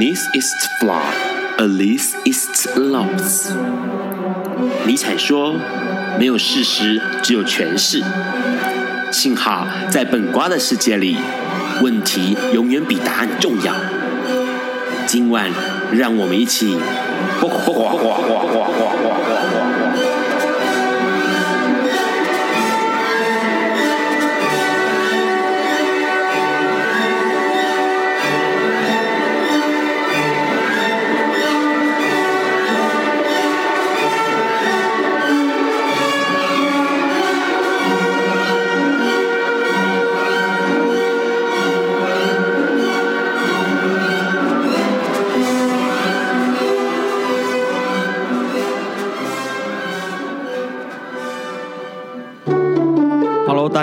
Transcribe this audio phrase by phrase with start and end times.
[0.00, 1.12] This is flawed,
[1.58, 3.52] at least it's lost。
[4.86, 5.54] 尼采说
[6.18, 8.02] ：“没有事实，只有诠释。”
[9.12, 11.18] 幸好在本瓜的世界里，
[11.82, 13.74] 问题永远比答案重要。
[15.06, 15.50] 今晚，
[15.92, 16.78] 让我们一起。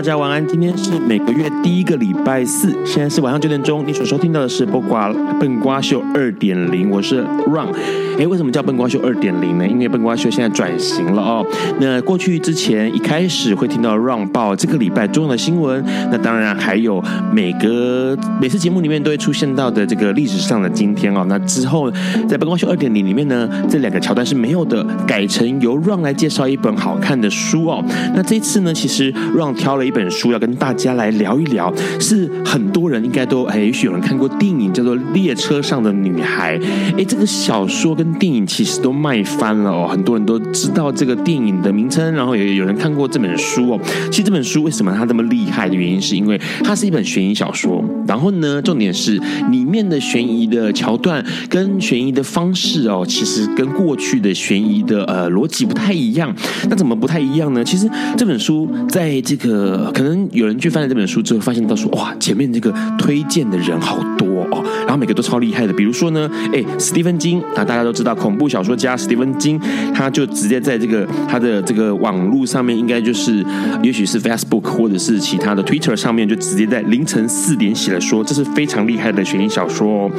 [0.08, 3.86] 大家晚安，今天是每个月第一个礼拜四，现在是晚上九点钟。
[3.86, 7.76] 你所收听到的是《笨瓜笨瓜秀二点零》，我是 Ron。
[8.18, 9.68] 哎，为什么叫笨瓜秀二点零呢？
[9.68, 11.46] 因为笨瓜秀现在转型了哦。
[11.82, 21.26] 那过去之前一开始会听到 Ron 报这个礼拜重要的新闻，那当然还有每个每次节目里面都会出现到的这个历史上的今天哦。
[21.28, 21.92] 那之后
[22.30, 27.84] 在笨瓜秀二点零里面呢，这两个桥段是没有的，改成由 Ron 来介绍一本好看的书哦。
[28.16, 29.86] 那这次呢，其实 Ron 挑了。
[29.88, 36.58] 一本书要跟大家来聊一聊，是很多人应该都哎，也许有人看过电影叫做《列车上的女孩》。
[36.96, 43.80] 哎，这个小说跟电影其实都卖翻了哦，很多人都知道这个电影的名称，然后也有人看过这本书哦。
[44.12, 47.84] 其实这本书为什么它这么厉害的原因，是因为它是一本悬疑小说。
[48.08, 56.34] 然后呢，重点是里面的悬疑的桥段跟悬疑的方式哦，其实跟过去的悬疑的呃逻辑不太一样。
[56.70, 57.64] 那怎么不太一样呢？
[57.64, 59.87] 其实这本书在这个。
[59.94, 65.74] 可能有人去翻了这本书之后，发现到说哇，前面这个推荐的人好多哦，然后每个都超厉害的。
[65.74, 69.60] 比如说呢，哎，史蒂芬金啊，大家都知道恐怖小说家史蒂芬金，
[69.94, 73.46] 他就直接在这个他的这个网络上面，应该就是
[73.82, 80.12] 也许是 Facebook 或者是其他的 Twitter 上面，就直接在凌晨四点写了说，这是非常厉害的悬疑小说哦，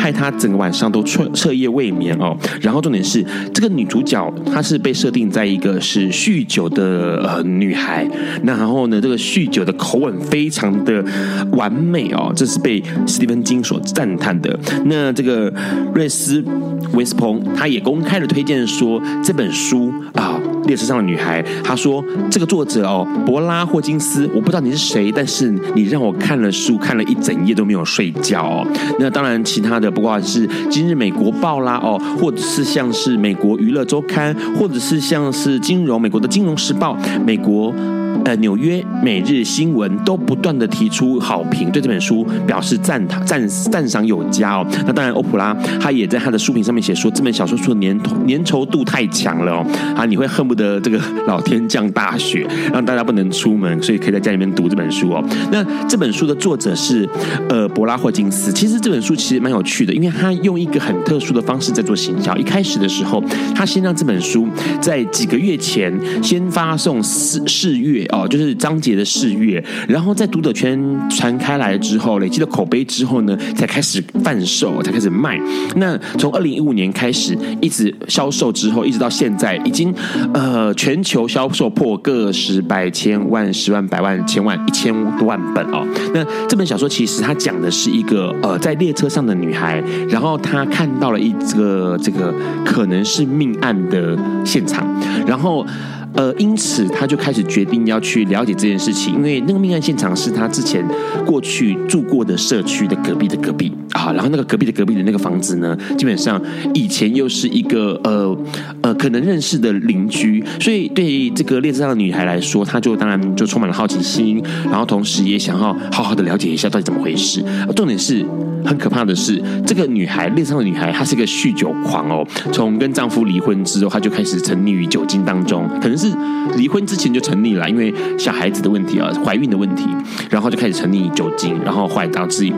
[0.00, 2.34] 害他整个晚上都彻彻夜未眠哦。
[2.62, 3.22] 然后重点是
[3.52, 8.08] 这个女主角她是被设定在一个是酗酒的呃女孩，
[8.42, 8.98] 那然后呢？
[9.00, 11.04] 这个酗酒的口吻非常的
[11.52, 14.58] 完美哦，这是被斯蒂芬金所赞叹的。
[14.84, 15.52] 那这个
[15.94, 16.44] 瑞斯
[16.92, 20.38] 威斯彭他也公开的推荐说，这本书啊，
[20.70, 28.64] 《列车上的女孩》，她说这个作者哦，博拉霍金斯，我不知道你是谁，但是你让我看了书看了一整夜都没有睡觉哦。
[29.00, 37.74] 那当然，其他的不管是《今日美国报》啦哦，或者是像是美国娱乐周刊，或者是像是金融美国的《金融时报》，美国。
[38.24, 44.66] 呃，纽约每日新闻都不断的提出好评，对这本书表示赞叹赞赞赏有加哦。
[44.86, 47.98] 那当然，欧普拉他也在他的书评上面写说，这本小说书的粘
[48.28, 49.66] 粘稠度太强了哦，
[49.96, 55.24] 啊，你会恨不得这个 老天降大雪，让大家不能出门，所以可以在家里面读这本书哦。
[55.50, 57.08] 那这本书的作者是
[57.48, 62.36] 呃柏拉霍金斯，其实这本书其实蛮有趣的，因为他用一个很特殊的方式在做行销。
[62.36, 63.22] 一开始的时候，
[63.54, 64.46] 他先让这本书
[64.80, 65.92] 在几个月前
[66.22, 68.06] 先发送试试阅阅。
[68.10, 70.78] 哦，就是章节的试阅，然后在读者圈
[71.08, 75.40] 传开来之后，累积了口碑之后呢，才开始贩售，才开始卖。
[75.76, 79.94] 那从二零一五年开始，一直销售之后，一直到现在，已经
[80.34, 85.86] 呃全球销售破个十百千万十万百万千万一千多万本哦。
[86.12, 92.34] 那这本小说其实它讲的是一个呃在列车上的女孩，然后她看到了一个这个
[92.64, 94.86] 可能是命案的现场，
[95.26, 95.66] 然后。
[96.14, 100.84] 呃，因此他就开始决定要去了解这件事情，因为那个命案现场是他之前
[101.24, 103.72] 过去住过的社区的隔壁的隔壁。
[103.92, 106.40] 啊，然后那个隔壁的隔壁的那个房子呢，基本上
[106.74, 108.36] 以前又是一个呃
[108.82, 117.44] 呃可能认识的邻居，所以对这个列车上的女孩来说，她就当然就充满了好奇心，然后同时也想要好好的了解一下到底怎么回事。
[117.76, 118.26] 重点是
[118.64, 126.00] 很可怕的是，这个女孩列车上的女孩，她是一个酗酒狂哦，从跟丈夫离婚之后，她就开始沉溺于酒精当中，可能。
[126.00, 126.10] 是
[126.56, 129.84] 离婚之前就成立了，因为小孩子的问题啊，怀孕的问题，
[130.30, 132.54] 然后就开始沉溺于酒精，然后坏到自己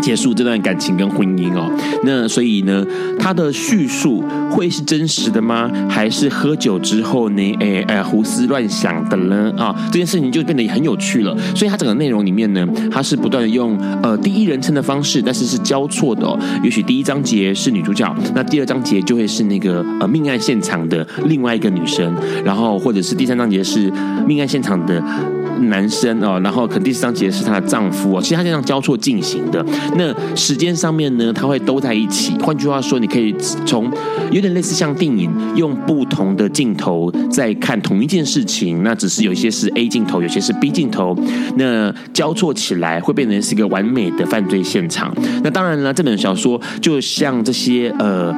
[0.00, 1.70] 结束这段感情跟婚姻哦。
[2.04, 2.84] 那所以呢，
[3.18, 5.70] 他的叙述会是真实的吗？
[5.88, 9.52] 还是喝酒之后呢，哎哎胡思乱想的呢？
[9.58, 11.36] 啊，这件事情就变得很有趣了。
[11.54, 16.38] 所以它整个内容里面呢，它是不断的用呃第一人称的方式，但是是交错的哦。
[16.62, 22.14] 也许第一章节是女主角，那第二章节就会是那个呃命案现场的另外一个女生，
[22.44, 23.92] 然后或者是第三章节是
[24.26, 25.02] 命案现场的。
[25.68, 29.64] 男生哦，然后可能第四章节是她的丈夫哦，其实他这样交错进行的。
[29.96, 32.34] 那时间上面呢，它会都在一起。
[32.40, 33.34] 换句话说，你可以
[33.66, 33.90] 从
[34.30, 38.82] 有点类似像电影，用不同的镜头在看同一件事情。
[38.82, 41.16] 那只是有一些是 A 镜头，有些是 B 镜头，
[41.56, 45.14] 那交错起来会变成是一个完美的犯罪现场。
[45.42, 48.34] 那当然了，这本小说就像这些呃，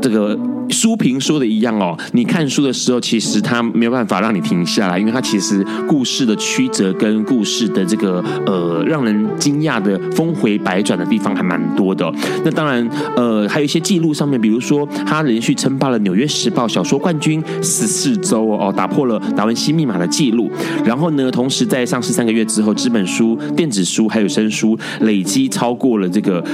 [0.00, 0.38] 这个。
[0.70, 12.12] 书评说的一样哦，你看书的时候，其实它没有办法让你停下来，因为它其实故事的曲折跟故事的这个呃让人惊讶的峰回百转的地方还蛮多的。
[12.44, 20.50] 那当然，呃，还有一些记录上面，比如说他连续称霸了《纽约时报》小说冠军十四周哦，打破了达文西密码的记录。
[20.84, 26.44] 然后呢，同时在上市三个月之后，纸本书、电子书还有声书累积超过了这个。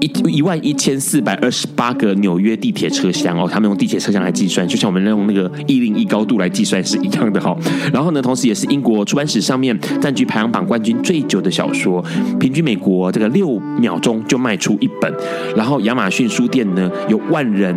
[0.00, 7.56] 一一万一千四百二十八个纽约地铁车厢哦，他们用地铁车厢来计算，就像我们用那个一零一高度来计算是一样的哈。
[7.92, 12.04] 然后呢，同时也是英国出版史上面占据排行榜冠军最久的小说，
[12.38, 15.12] 平均美国这个六秒钟就卖出一本。
[15.56, 17.76] 然后亚马逊书店呢，有万人。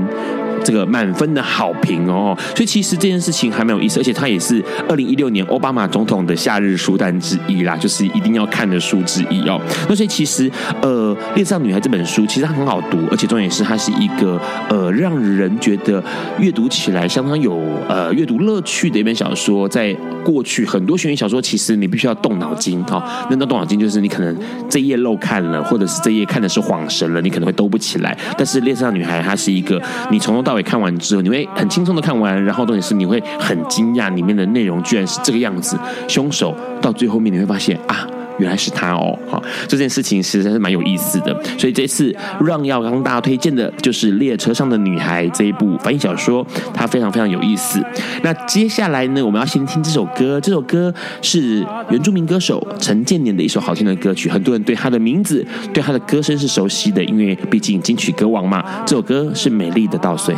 [0.64, 9.60] 这个满分的好评哦，所以其实这件事情还蛮有意思，而且它也是二零一六年奥巴马总统的夏日书单之一啦，就是一定要看的书之一哦。
[9.90, 10.50] 那所以其实
[10.82, 14.40] 呃，《恋上女孩》这本书其实它很好读，而且重点是它是一个
[14.70, 16.04] 呃让人觉得
[16.40, 19.68] 阅读起来相当有呃阅读乐趣的一本小说。
[19.68, 19.94] 在
[20.24, 24.38] 过去很多悬疑小说，其实你必须要动脑筋哈、那那动脑筋就是你可能
[24.70, 28.18] 这一页漏看了，或者是这一页看的是恍神了，你可能会兜不起来。
[28.38, 29.82] 但是《恋上女孩》它是一个
[30.12, 35.78] 你从头到尾看完之后，你会很轻松的看完，然后重点是你会很惊讶，里面的内容居然是这个样子。
[36.08, 38.08] 凶手到最后面你会发现啊。
[38.40, 47.84] 原来是他哦，好，这件事情实在是蛮有意思的，所以这次让要跟大家推荐的就是《列车上的女孩》这一部翻译小说，它非常非常有意思。
[48.24, 58.64] 那接下来呢，我们要先听这首歌，这首歌是原住民歌手陈建年的一首好听的歌曲，很多人对他的名字、对他的歌声是熟悉的，因为毕竟金曲歌王嘛。
[58.86, 60.34] 这首歌是《美丽的稻穗》。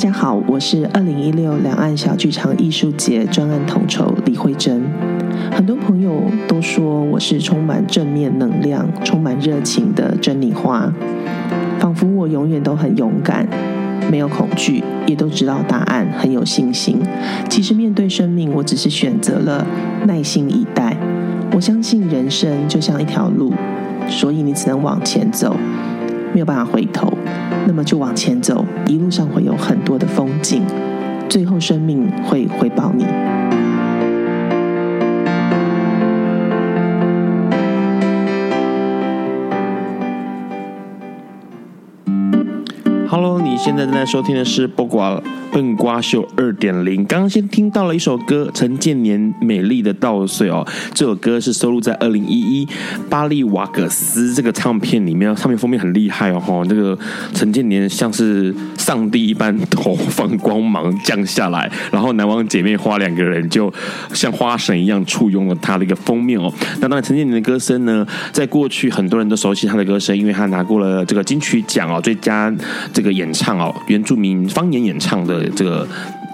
[0.00, 4.82] 大家好，我是二零一六两岸小剧场艺术节专案统筹李慧珍。
[5.52, 10.90] 很多朋友都说我是充满正面能量、充满热情的珍妮花，
[11.78, 13.46] 仿佛我永远都很勇敢，
[14.10, 16.98] 没有恐惧，也都知道答案，很有信心。
[17.50, 19.66] 其实面对生命，我只是选择了
[20.06, 20.96] 耐心以待。
[21.52, 23.52] 我相信人生就像一条路，
[24.08, 25.54] 所以你只能往前走。
[26.32, 27.12] 没有办法回头，
[27.66, 30.62] 那么就往前走，一路上会有很多的风景，
[31.28, 33.04] 最后生命会回报你。
[43.08, 45.20] Hello，你现在正在收听的是《播瓜
[45.52, 47.02] 笨瓜秀二点零》。
[47.06, 50.66] 刚刚先听到了一首歌，陈建年《美丽的稻穗》哦。
[50.94, 52.68] 这首歌是收录在二零一一
[53.08, 56.40] 巴利瓦格斯这个唱片里面，唱片封面很厉害哦。
[56.40, 56.98] 哈，这个
[57.34, 63.72] 陈建年像是上帝一般投放光芒降下来，然后南王姐妹花两个人就
[64.12, 66.52] 像花神一样簇拥了他的一个封面哦。
[66.80, 72.52] 那当然，陈建年的歌声呢，在过去很多人都熟悉他的歌声，因为他拿过了这个金曲奖哦，最佳。
[72.92, 75.86] 这个演唱哦，原住民方言演唱的这个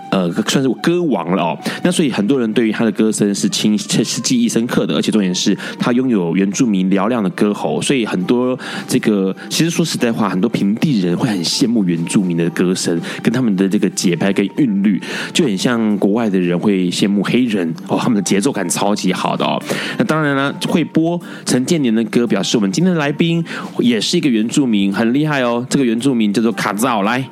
[0.08, 1.58] 呃，算是歌王了哦。
[1.82, 15.02] 那所以很多人对于他的歌声是亲是记忆深刻的，而且重点是他拥有原住民嘹亮的歌喉，所以很多这个其实说实在话，很多平地人会很羡慕原住民的歌声，跟他们的这个节拍跟韵律，
[15.34, 19.60] 就很像国外的人会羡慕黑人哦，他们的节奏感超级好的哦。
[19.98, 23.44] 那当然呢，会播陈建年的歌，表示我们今天的来宾
[23.80, 25.66] 也是一个原住民，很厉害哦。
[25.68, 27.28] 这个原住民叫做卡照，来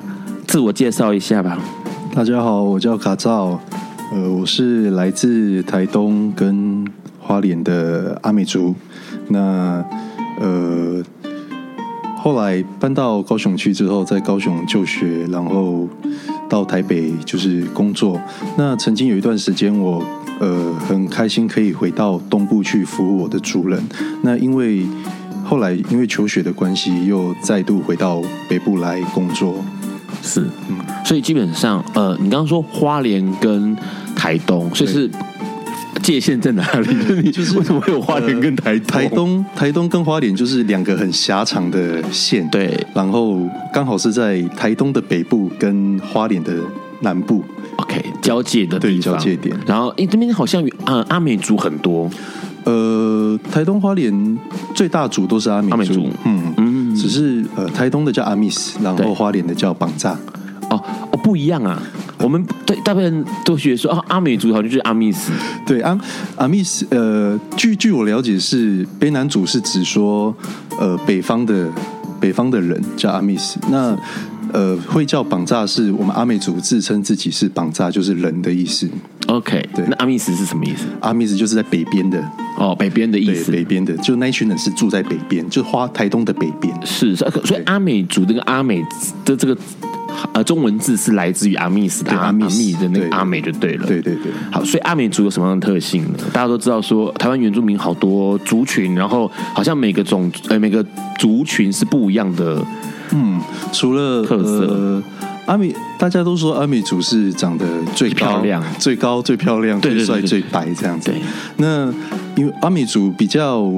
[0.47, 1.57] 自我介绍一下吧。
[2.13, 3.59] 大家好，我叫卡照，
[4.11, 6.85] 呃，我是来自台东跟
[7.19, 8.73] 花莲的阿美族。
[9.27, 9.83] 那
[10.39, 11.03] 呃，
[12.17, 15.89] 后来搬到高雄去之后，在高雄就学，然后
[16.47, 18.19] 到台北就是工作。
[18.57, 20.03] 那曾经有一段时间，我
[20.39, 23.83] 呃很开心可以回到东部去服务我的族人。
[24.21, 24.85] 那因为
[25.43, 29.55] 后来因为求学的关系，又再度回到北部来工作。
[30.21, 33.75] 是，嗯，所以基本上，呃，你刚刚说花莲跟
[34.15, 35.09] 台东，所以是
[36.01, 37.31] 界限在哪里？
[37.31, 38.87] 就是为什么会有花莲跟台东？
[38.87, 39.45] 呃、台东？
[39.55, 43.39] 台东跟花莲就是两个很狭长的线，对，然后
[43.73, 46.53] 刚好是在台东的北部跟花莲的
[47.01, 47.43] 南部
[47.77, 49.55] ，OK，交界的地方，交界点。
[49.65, 52.09] 然后，哎，这边好像呃阿美族很多，
[52.65, 54.37] 呃，台东花莲
[54.73, 56.84] 最大族都是阿美族，阿美族嗯嗯。
[56.95, 60.17] 只是呃，台东的叫阿密斯，然后花莲的叫绑扎。
[60.69, 61.79] 哦哦，不一样啊！
[62.17, 65.31] 我们对大部分人都觉得说啊，阿美族好像就是阿密斯。
[65.63, 65.95] 对，阿
[66.37, 70.35] 阿密斯，呃，据据我了解是卑南族是指说，
[70.79, 71.69] 呃，北方的
[72.19, 73.59] 北方的人叫阿密斯。
[73.69, 73.95] 那
[74.53, 78.89] 呃，会叫绑扎是我们阿美族自称自己是绑扎，就是人的意思。
[79.27, 80.85] OK，对，那阿密斯是什么意思？
[81.01, 82.23] 阿密斯就是在北边的
[82.57, 86.73] 哦，北边的意思，北边的，就那一群人是住在北边，就花台东的北边。
[86.85, 88.83] 是，所以阿美族这个阿美
[89.23, 89.57] 的这个。
[90.31, 93.85] 呃，中文字是来自于阿密斯的阿密斯的那个阿美就对了。
[93.85, 94.31] 对对对。
[94.49, 96.11] 好，所以阿美族有什么样的特性呢？
[96.31, 100.83] 大家都知道说，台湾原住民好多族群，然后好像每个种呃每个
[101.19, 102.65] 族群是不一样的。
[103.11, 103.39] 嗯，
[103.73, 105.03] 除了特色，呃、
[105.45, 111.11] 阿米大家都说阿米族是长得最漂亮、最高、最漂亮、最帅、最白这样子。
[111.11, 111.21] 对。
[111.57, 111.91] 那
[112.35, 113.71] 因为阿米族比较。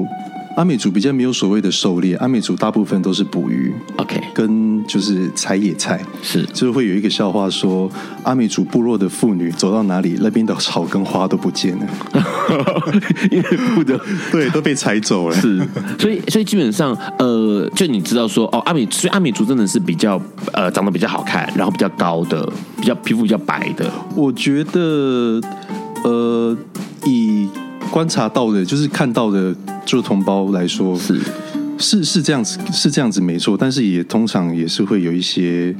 [0.58, 7.88] 阿美族比较没有所谓的狩猎，阿美族大部分都是捕鱼，OK，跟就是采野菜，是，就是会有一个笑话说，
[8.24, 11.86] 阿美族部落的妇女走到哪里，那边的草跟花都不见了，
[13.30, 13.96] 因为不得
[14.32, 15.64] 对都被采走了，是，
[15.96, 20.20] 所以所以基本上呃，就你知道说哦，阿美所以阿美族真的是比较
[20.52, 25.40] 呃长得比较好看，然后比较高的，比较皮肤比较白的，我觉得
[26.02, 26.58] 呃
[27.06, 27.48] 以
[27.90, 29.54] 观察到的，就是看到的。
[29.84, 31.18] 就同胞来说是
[31.78, 35.74] 是是这样子是这样子没错，但是也通常也是会有一些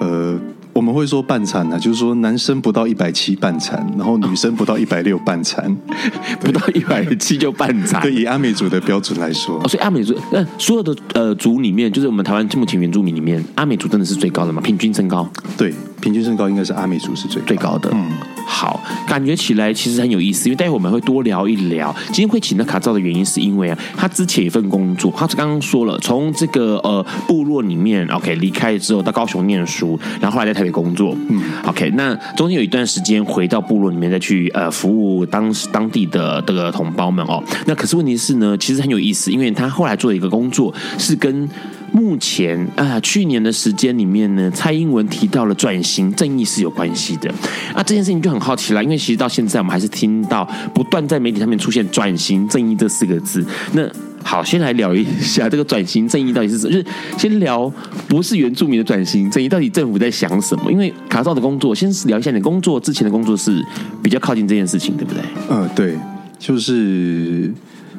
[0.00, 0.36] 呃。
[0.74, 5.74] 我们会说半残呢、啊，就是说男生不到一百七半残，然后女生不到一百六半残，
[6.40, 8.02] 不到一百七就半残。
[8.02, 14.60] 对，以阿美族的标准来说，哦，所以阿美族那所有的呃族里面，就是我们台湾目前原住民里面，阿美族真的是最高的嘛？
[14.62, 15.28] 平均身高？
[15.56, 17.88] 对，平均身高应该是阿美族是最最高的。
[17.94, 18.10] 嗯，
[18.44, 21.94] 好，感觉起来其实很有意思，因为待会我们会多聊一聊。
[22.06, 30.63] 今天会请到卡照的原因，是因为啊，他之前一份工作，他刚刚说了，从这个呃部落里面 OK 离开之后，到高雄念书，然后后来在台。
[30.70, 37.42] 工作，嗯，OK，那中间有一段时间回到部落里面再去呃服务当当地的这个同胞们哦。
[37.66, 41.48] 那可是问题是呢，其实很有意思，因为他后来做的一个工作是跟
[41.92, 47.32] 目前啊、呃、去年的时间里面呢，蔡英文提到了转型正义是有关系的。
[47.74, 50.44] 那这件事情就很好奇了，因为其实到现在我们还是听到
[50.74, 53.46] 不断在媒体上面出现转型正义这四个字。
[53.72, 53.88] 那
[54.24, 56.72] 好，先来聊一下这个转型正义到底是什么？
[56.72, 56.86] 就是
[57.18, 57.70] 先聊
[58.08, 60.72] 不是原住民的转型正义，到底政府在想什么？
[60.72, 63.62] 因为卡照的工作，先聊一下你的工作之前的工作是
[64.02, 65.22] 比较靠近这件事情，对不对？
[65.50, 65.96] 嗯，对，
[66.38, 67.52] 就是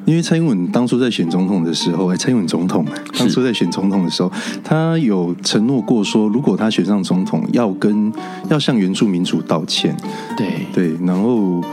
[0.05, 2.84] 因为蔡英文当初在选总统的时候，哎，蔡英文总统
[3.17, 4.32] 当初在选总统的时候，
[4.63, 8.12] 他有承诺过说，如果他选上总统，要跟
[8.50, 9.96] 要向原住民族道歉。
[10.36, 11.63] 对对，然后。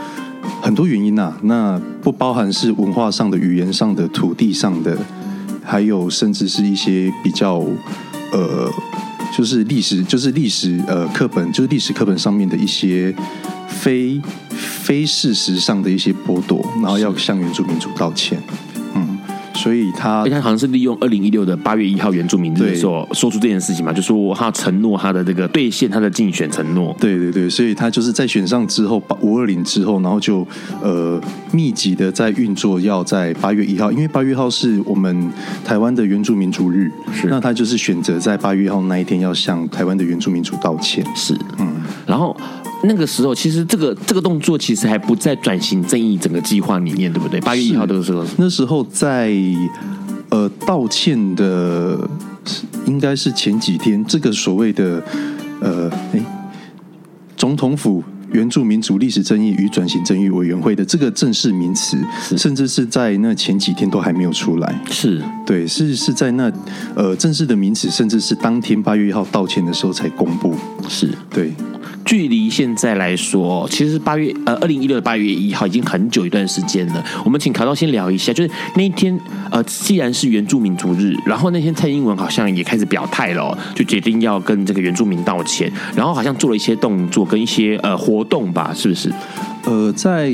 [0.63, 4.97] 很多原因呐、那不包含是文化上的、语言上的、土地上的，
[5.61, 7.55] 还有甚至是一些比较
[8.31, 8.71] 呃，
[9.35, 13.13] 就是历史，就是历史呃课本，就是历史课本上面的一些
[13.67, 18.41] 非非事实上的一些剥夺，然后要向原住民族道歉。
[19.63, 26.93] 所以他，他好像是利用二零一六的八月一号原住民日的时候说出这件事情嘛，就说他承诺他的这个兑现他的竞选承诺。
[26.99, 30.45] 对对对，所以他就是在选上之后，五二零之后，然后就
[30.81, 31.17] 呃
[31.53, 35.31] 密集的在运作，要在八月一号，因为八月一号是我们
[35.63, 41.05] 台湾的原住民族日，是那他就是选择在八月一号那一天要向台湾的原住民族道歉。
[41.15, 41.73] 是，嗯，
[42.05, 42.35] 然后。
[42.85, 47.39] 那个时候，其实这个这个动作其实还不在转型正义整个计划里面，对不对？
[47.41, 49.33] 八月一号这个时候，那时候在
[50.29, 51.97] 呃道歉的，
[52.85, 55.01] 应该是前几天，这个所谓的
[55.61, 56.21] 呃，哎，
[57.37, 61.97] 总统府原住民族历史争议与转型正义委员会的这个正式名词，
[62.35, 64.81] 甚至是在那前几天都还没有出来。
[64.89, 66.51] 是对，是是在那
[66.95, 70.53] 呃正式的名词，甚至是当天八月一号道歉的时候才公布。
[70.89, 71.53] 是对。
[72.05, 77.03] 距离现在来说，其实八月呃，二零一六的八月一号已经很久一段时间了。
[77.23, 79.17] 我们请卡道先聊一下，就是那一天
[79.49, 89.11] 呃，既然是原住民族日，然后那天蔡英文好像也开始表态了，就决定要跟这个原住民道歉，然后好像做了一些动作跟一些呃活动吧，是不是？
[89.65, 90.31] 呃，在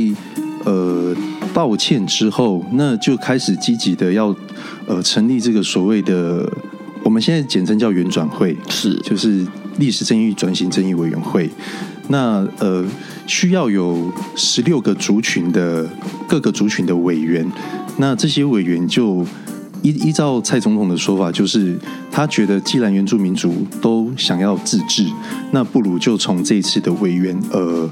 [0.66, 1.16] 呃
[1.54, 4.36] 道歉之后，那就开始积极的要
[4.88, 6.52] 呃成立这个所谓的，
[7.04, 9.46] 我们现在简称叫原转会，是就是。
[9.80, 11.50] 历史正义转型正义委员会，
[12.10, 12.86] 那呃
[13.26, 15.88] 需要有十六个族群的
[16.28, 17.50] 各个族群的委员，
[17.98, 19.26] 那这些委员就
[19.82, 21.78] 依依照蔡总统的说法，就是
[22.12, 25.06] 他觉得既然原住民族都想要自治，
[25.52, 27.90] 那不如就从这次的委员呃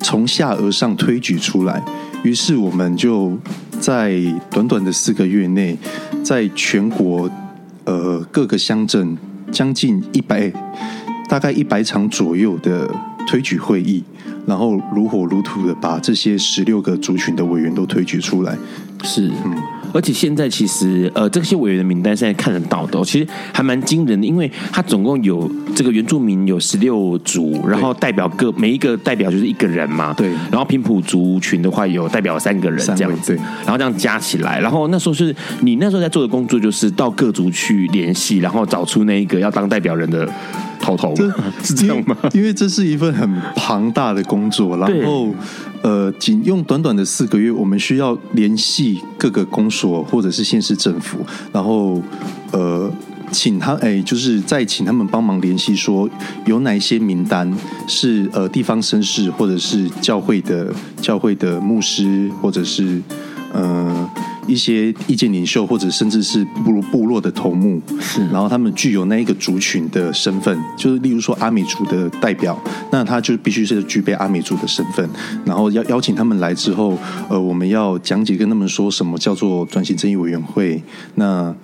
[0.00, 1.82] 从下而上推举出来。
[2.24, 3.38] 于是我们就
[3.78, 4.20] 在
[4.50, 5.78] 短短的四个月内，
[6.24, 7.30] 在全国
[7.84, 9.16] 呃各个乡镇
[9.52, 10.52] 将近一百。
[11.30, 12.90] 大概一百场左右的
[13.28, 14.02] 推举会议，
[14.46, 18.58] 然后如火如荼的把这些十六个族群的委员都推举出来。
[19.04, 19.54] 是，嗯。
[19.92, 30.30] 而且现在其实，呃，这些委员的名单现在看得到的，哦，其实还蛮惊人的，因为他总共有这个原住民有十六族，然后代表各每一个代表就是一个人嘛，对。
[30.50, 33.34] 然后平埔族群的话有代表三个人这样子，
[33.64, 40.28] 然后这样加起来，然后那时候是你那时候在做的工作就是到各族去联系，然后找出那一个要当代表人的。
[40.80, 41.30] 头头这
[41.62, 42.16] 是这样吗？
[42.32, 45.34] 因为这是一份很庞大的工作，然后
[45.82, 51.18] 呃，仅用短短的四个月，我们需要联系各个公所或者是县市政府，
[51.52, 52.02] 然后
[52.52, 52.90] 呃，
[53.30, 56.08] 请他哎，就是再请他们帮忙联系，说
[56.46, 57.52] 有哪一些名单
[57.86, 63.00] 是呃地方绅士或者是教会的教会的牧师或者是
[63.52, 64.10] 呃。
[64.50, 75.08] 一些意见领袖，或者甚至是部部落的头目，是，然后他们具有那一个族群的身份，就是例如说阿美族的代表，那他就必须是具备阿美族的身份，
[75.44, 80.82] 然后邀邀请他们来之后，呃，我们要讲解跟他们说什么叫做转型正义委员会，
[81.14, 81.54] 那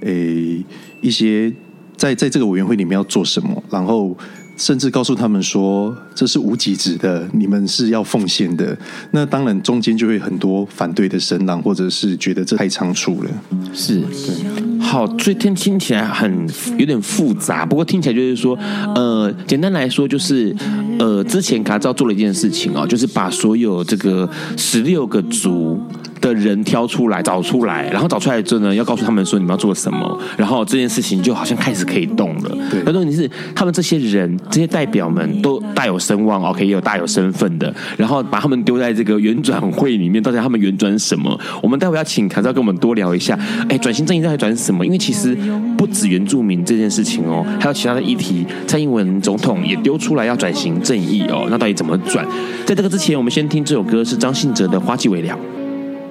[0.00, 0.64] 诶
[1.02, 1.52] 一些
[1.96, 4.16] 在在这个委员会里面要做什么，然后。
[4.56, 8.76] 甚至告诉他们说，这是无极值的，你们是要奉献的。
[9.10, 13.30] 那当然中间就会很多反对的声浪，或者是觉得这太仓促了。
[13.72, 16.46] 是，对，好，这听听起来很
[16.78, 18.56] 有点复杂，不过听起来就是说，
[18.94, 20.54] 呃，简单来说就是，
[20.98, 25.80] 呃，之前卡照做了一件事情哦，就是把所有这个十六个族。
[26.22, 32.56] 的人挑出来，找出来，然后找出来之后呢，要告诉他们说你们要做什么，然后这件事情就好像开始可以动了。
[32.70, 41.38] 对，但问题是，他们这些人、这些代表们都大有声望，OK，也有大有身份的，然后把他们丢在这个原转会里面，到底他们原转什么？
[41.60, 43.36] 我们待会要请卡照跟我们多聊一下。
[43.68, 44.86] 哎，转型正义在转什么？
[44.86, 45.36] 因为其实
[45.76, 48.46] 不止原住民这件事情哦，还有其他的议题。
[48.66, 52.24] 蔡英文总统也丢出来要转型正义哦，那到底怎么转？
[52.64, 55.34] 在这个之前，我们先听这首歌，是张信哲的《花季未了》。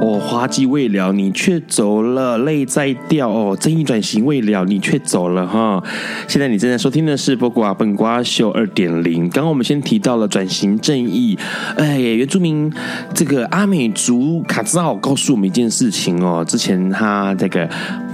[0.00, 3.28] 哦，花季未了，你却走了，泪在掉。
[3.28, 5.82] 哦，正义转型未了，你却走了哈。
[6.28, 9.28] 现在你正在收听的是《播瓜笨瓜秀》二点零。
[9.28, 11.36] 刚刚我们先提到了转型正义，
[11.76, 12.72] 哎，原住民
[13.12, 17.68] 这个阿美族卡兹奥告诉我们一件事情哦，之前他这个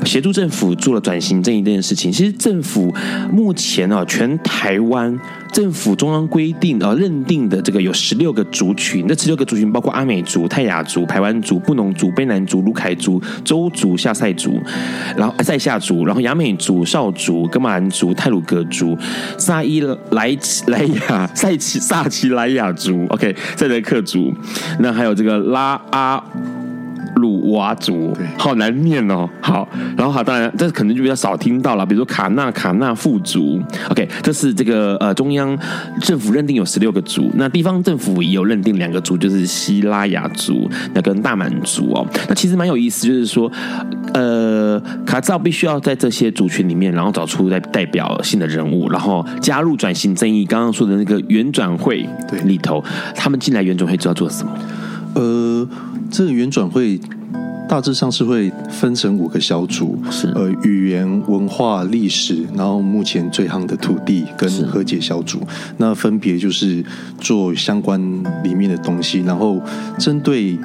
[0.05, 2.11] 协助政府做了转型正义这件事情。
[2.11, 2.95] 其实政府
[3.31, 5.19] 目前哦，全台湾。
[5.53, 14.61] 政府中央规定呃认定的这个有十六个族群，这十六个族群包括阿美族、泰雅族、排湾族、布农族、卑南族、卢凯族、周族、下塞族，
[15.17, 18.97] 然后塞夏族，然后雅美族、少族、噶玛兰族、泰鲁格族、
[19.39, 24.33] 萨伊莱莱雅、塞奇萨奇莱雅族，OK，赛德克族，
[24.81, 26.23] 那还有这个拉阿。
[27.25, 29.27] 鲁瓦族，好难念哦。
[29.41, 31.87] 好，然后好，当然这可能就比较少听到了。
[31.87, 33.59] 比如说卡纳卡纳富族
[33.89, 35.59] ，OK，这是这个呃中央
[36.03, 42.07] 政府认定有十六个族，那地方政府也有认定两个族，就是西拉雅族那跟大满族哦。
[42.29, 43.51] 那其实蛮有意思，就是说
[44.13, 52.85] 呃卡照必须要在这些族群里面，然后找出代代表性的人物，然后加入转型正义刚刚说的那个原转会对里头，
[53.15, 54.53] 他们进来原转会知道做什么？
[55.15, 55.69] 呃。
[56.11, 57.01] 这个原转会
[57.69, 65.41] 大致上是会分成五个小组，是呃语言、文化、历史，然后目前最夯的土地跟和解小组，
[65.79, 66.85] 那分别就是
[67.19, 67.99] 做相关
[68.45, 69.61] 里面的东西，然后
[69.99, 70.57] 针对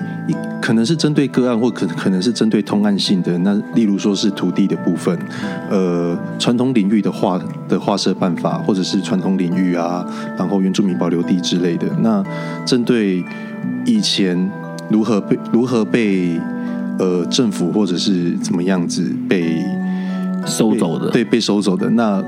[0.62, 5.18] 可能是针对个案，或可可能是针对通案性的，那例如说是土地的部分，
[5.72, 10.06] 呃传统领域的画的画设办法，或者是传统领域啊，
[10.38, 12.24] 然后原住民保留地之类的，那
[12.66, 13.24] 针对
[13.86, 14.50] 以前。
[14.92, 16.42] 如何被如何被
[16.98, 19.64] 呃政府或者是怎么样子被
[20.48, 21.12] 收走的？
[21.12, 21.88] 对，被收走的。
[21.92, 22.20] 那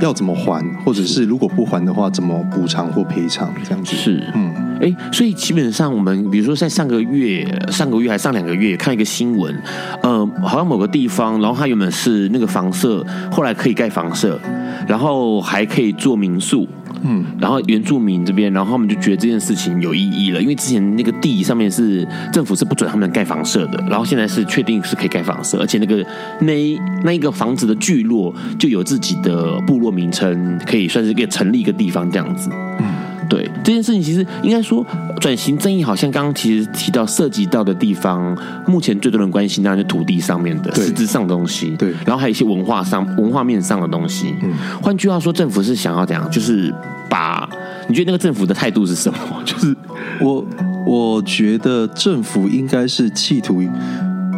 [0.00, 0.64] 要怎么还？
[0.82, 3.52] 或者是如果不还的话，怎么补偿或赔偿？
[3.62, 4.50] 这样子是嗯，
[4.80, 9.54] 哎，所以基本上我们比如说在上个月、上个月还上两个月看一个新闻，
[10.02, 14.40] 呃，好像某个地方，然后它原本是那个房舍，后来可以盖房舍，
[14.88, 16.66] 然后还可以做民宿。
[17.02, 26.04] 嗯，然后原住民这边，然后他们就觉得这件事情有意义了，因为之前那个地上面是政府是不准他们盖房舍的，然后现在是确定是可以盖房舍，而且那个
[26.40, 32.50] 那那一个房子的聚落就有自己的部落名称，可以算是可以成立一个地方这样子。
[32.80, 32.91] 嗯。
[33.32, 34.84] 对这件事情，其实应该说
[35.18, 44.34] 转型正义，好像刚刚其实提到涉及到的地方，目前最多人关心当然是土地上面的实质上的东西，对，然后还有一些文化上、文化面上的东西。
[44.42, 46.30] 嗯，换句话说，政府是想要怎样？
[46.30, 46.70] 就是
[47.08, 47.48] 把
[47.88, 49.18] 你觉得那个政府的态度是什么？
[49.46, 49.74] 就是
[50.20, 50.44] 我
[50.84, 53.62] 我觉得政府应该是企图，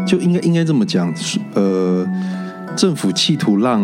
[0.06, 1.12] 就应该应该这么讲，
[1.54, 2.06] 呃，
[2.76, 3.82] 政府企图让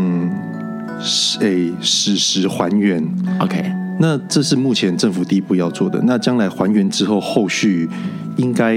[1.40, 3.02] 诶实时还原。
[3.40, 6.00] OK，那这是目前政府第一步要做的。
[6.04, 7.88] 那将来还原之后，后续
[8.36, 8.76] 应该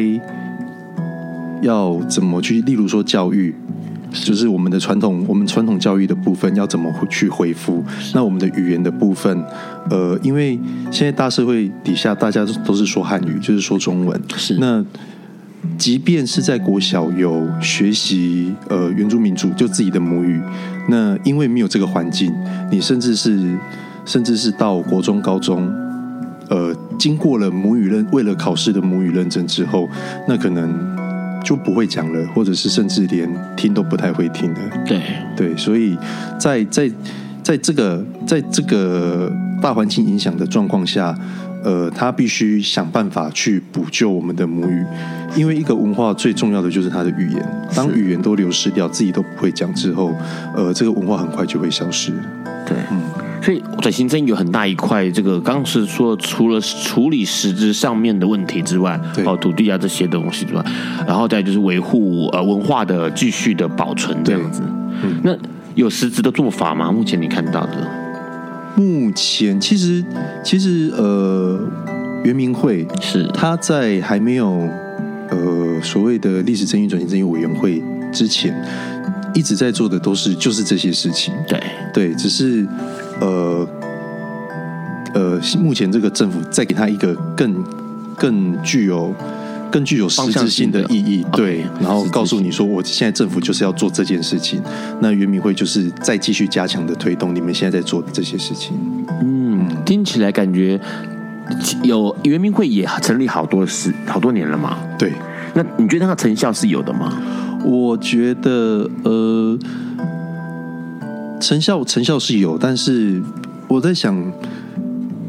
[1.61, 2.61] 要怎么去？
[2.61, 3.55] 例如说教育。
[4.13, 7.83] 就是我们的传统，我们传统教育的部分要怎么去恢复？
[8.13, 9.43] 那我们的语言的部分，
[9.89, 10.59] 呃，因为
[10.91, 14.21] 现在大社会底下大家都是说汉语，就是说中文。
[14.37, 14.59] 是。
[14.59, 14.85] 那
[15.79, 20.39] 即便是在国小有学习呃原住民族就自己的母语，
[20.89, 22.31] 那因为没有这个环境，
[22.69, 23.57] 你甚至是
[24.05, 25.71] 甚至是到国中、高中，
[26.49, 29.87] 呃，经过了母语认为了考试的母语认证之后，
[30.27, 30.93] 那可能。
[31.43, 34.61] 就不会讲了，或者是甚至连听都不太会听的。
[34.85, 35.01] 对
[35.35, 35.97] 对，所以
[36.39, 36.89] 在在
[37.43, 39.29] 在这个在这个
[39.61, 41.13] 大环境影响的状况下，
[41.61, 44.85] 呃，他必须想办法去补救我们的母语，
[45.35, 47.67] 因为一个文化最重要的就是它的语言。
[47.75, 50.15] 当语言都流失掉，自己都不会讲之后，
[50.55, 52.13] 呃，这个文化很快就会消失。
[52.65, 53.01] 对，嗯。
[53.43, 60.63] 所以转型正义有很大一块，这个刚刚是说除了处理实质上面的问题之外，哦，土地啊这些东西之外，
[61.05, 64.61] 然后再就是维护呃文化的继续的保存这样子。
[65.03, 65.35] 嗯，那
[65.75, 66.89] 有实质的做法吗？
[66.89, 67.85] 目前你看到的？
[68.77, 70.01] 目前其实
[70.41, 71.59] 其实呃，
[72.23, 74.69] 原民会是他在还没有
[75.29, 78.55] 呃所谓的历史正义转型正义委员会之前，
[79.33, 81.33] 一直在做的都是就是这些事情。
[81.45, 81.61] 对
[81.93, 82.65] 对，只是。
[83.23, 83.67] 呃
[85.13, 87.63] 呃，目前这个政府再给他一个更
[88.17, 89.13] 更具有
[89.71, 94.61] 更具有实质性的意义，对，然后告诉你说，我现在政府就是要做这件事情，
[94.99, 98.75] 那原民会就是再继续加强的推动你们现在在做的这些事情。
[99.21, 100.79] 嗯，听起来感觉
[101.83, 104.77] 有原民会也成立好多时好多年了嘛？
[104.99, 105.13] 对，
[105.53, 107.13] 那你觉得它的成效是有的吗？
[107.63, 109.57] 我觉得呃。
[111.39, 113.21] 成效成效是有，但是
[113.67, 114.15] 我在想，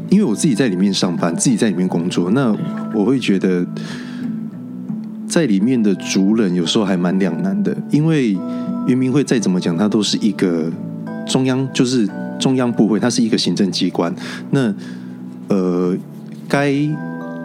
[0.09, 2.55] 因为我自己在里面上班，自己在里面工作，那
[2.93, 3.65] 我会觉得
[5.27, 8.37] 在里面的主人有时候还蛮两难的，因为
[8.87, 10.71] 原民会再怎么讲，它都是一个
[11.27, 12.07] 中央，就是
[12.39, 14.13] 中央部会，它是一个行政机关，
[14.51, 14.73] 那
[15.49, 15.95] 呃，
[16.47, 16.73] 该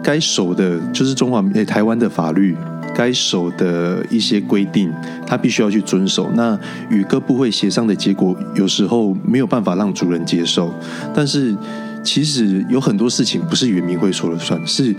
[0.01, 2.55] 该守的就是中华诶台湾的法律。
[2.95, 4.91] 该守的一些规定，
[5.25, 6.29] 他必须要去遵守。
[6.35, 6.57] 那
[6.89, 10.73] 与各部会协商的结果，有时候没有办法让主人接受。
[11.13, 11.55] 但是，
[12.03, 14.95] 其实有很多事情不是原民会说了算，是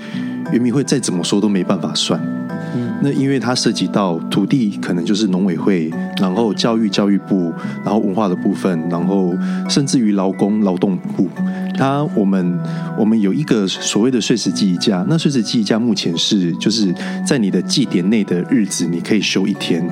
[0.53, 2.21] 原民会再怎么说都没办法算。
[3.03, 7.53] 那因为它涉及到土地，可能就是农委会，然后教育教育部，
[7.85, 9.35] 然后文化的部分，然后
[9.69, 11.29] 甚至于劳工劳动部。
[11.77, 12.59] 它我们
[12.99, 16.95] 我们有一个所谓的碎石祭仪假，那碎石祭仪假目前是就是
[17.27, 19.83] 在你的祭典内的日子，你可以休一天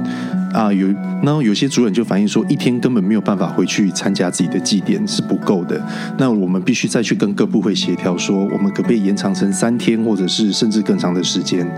[0.53, 0.73] 啊。
[0.73, 0.87] 有
[1.23, 5.81] 然后有些主人就反映说，一天根本没有办法回去参加自己的祭典是不够的。
[6.19, 11.71] 那我们必须再去跟各部会协调，说我们可不可以延长成三天，或者是甚至更长的时间，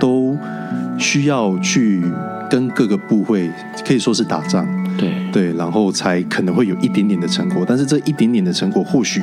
[0.00, 0.36] 都
[0.98, 2.02] 需要去
[2.48, 3.50] 跟各个部会
[3.86, 4.66] 可以说是打仗。
[4.98, 9.20] 对对，然后才可能会有一点点的成果，但是这一点点的成果，或许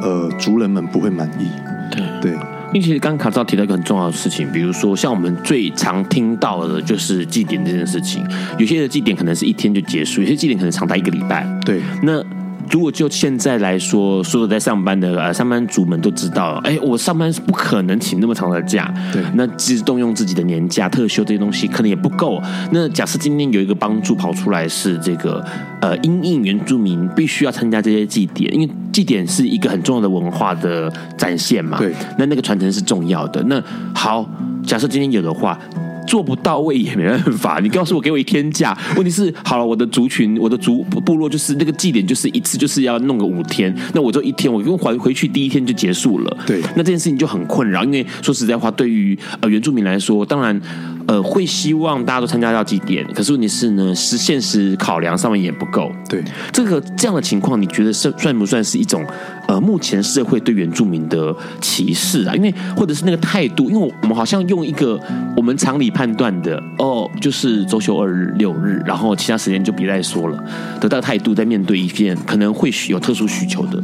[0.00, 1.46] 呃族人们不会满意。
[1.90, 8.26] 对对，因为其实刚刚卡照提到一个很重要的事情，比如说像我们最常听到的就是祭典这件事情，
[8.58, 11.46] 有些的祭典可能是一天就结束，有些祭典可能长达一个礼拜。
[11.64, 12.24] 对，那。
[12.70, 18.92] 如果就现在来说，所有在上班的呃上班族们都知道，哎，我上班是不可能请那么长的假。
[19.12, 22.42] 对，那其实动用自己的年假、特休这些东西，可能也不够。
[22.72, 25.44] 那假设今天有一个帮助跑出来，是这个
[25.80, 31.78] 呃，因应原住民必须要参加这些祭典，因为祭典是一个很重要的文化的展现嘛。
[31.78, 33.42] 对，那那个传承是重要的。
[33.44, 33.62] 那
[33.94, 34.28] 好，
[34.66, 35.58] 假设今天有的话。
[36.06, 46.36] 做不到位也没办法，你告诉我给我一天假， 问题是好了，我的族群，我的族部落就是那个祭典，就是一次就是要弄个五天，那我就一天，我用回回去第一天就结束了。
[46.46, 50.60] 对，那这件事情就很困扰，因为说实在话，对于呃原住民来说，当然
[51.06, 55.90] 呃会希望大家都参加到几点，可是问题是呢，是现实考量上面也不够。
[56.10, 59.02] 对，这个这样的情况，你觉得是算不算是一种
[59.48, 62.34] 呃目前社会对原住民的歧视啊？
[62.34, 65.00] 因为或者是那个态度，因为我们好像用一个
[65.34, 65.94] 我们常理。
[65.94, 70.44] 判断的哦，就是周休二日六日，然后其他时间就别再说了。
[70.80, 73.80] 得到态度在面对一件可能会有特殊需求的，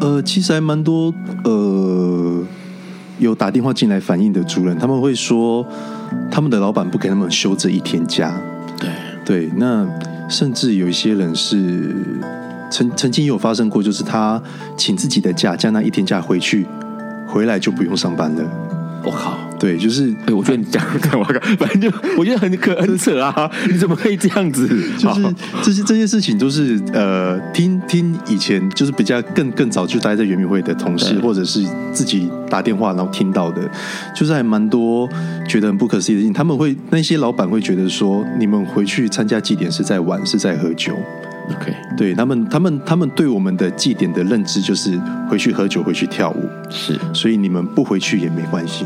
[0.00, 1.12] 呃，其实还蛮多
[1.44, 2.42] 呃，
[3.18, 5.66] 有打电话进来反映的主人，他们会说
[6.30, 8.34] 他们的老板不给他们休这一天假。
[8.78, 8.90] 对
[9.24, 9.86] 对，那
[10.28, 11.94] 甚至有一些人是
[12.70, 14.42] 曾曾经有发生过，就是他
[14.76, 16.66] 请自己的假，加那一天假回去，
[17.28, 18.42] 回来就不用上班了。
[19.04, 19.38] 我靠！
[19.58, 23.50] 对，就是，哎，我觉得你讲的我靠， 反正就我觉得很可很扯啊！
[23.70, 24.66] 你怎么可以这样子？
[24.98, 33.60] 就是这些这些事情都是呃，听听以前就是比较更更早就待在原明会的同事，或者是自己打电话然后听到的，
[34.14, 35.08] 就是还蛮多
[35.48, 36.32] 觉得很不可思议的事情。
[36.32, 40.96] 他们会那些老板会觉得说，你们回去参加祭典是在玩，是在喝酒。
[41.56, 48.84] OK，对他们，他们他们对我们的祭典的认知就是回去喝酒，回去跳舞，是，所以你们不回去也没关系。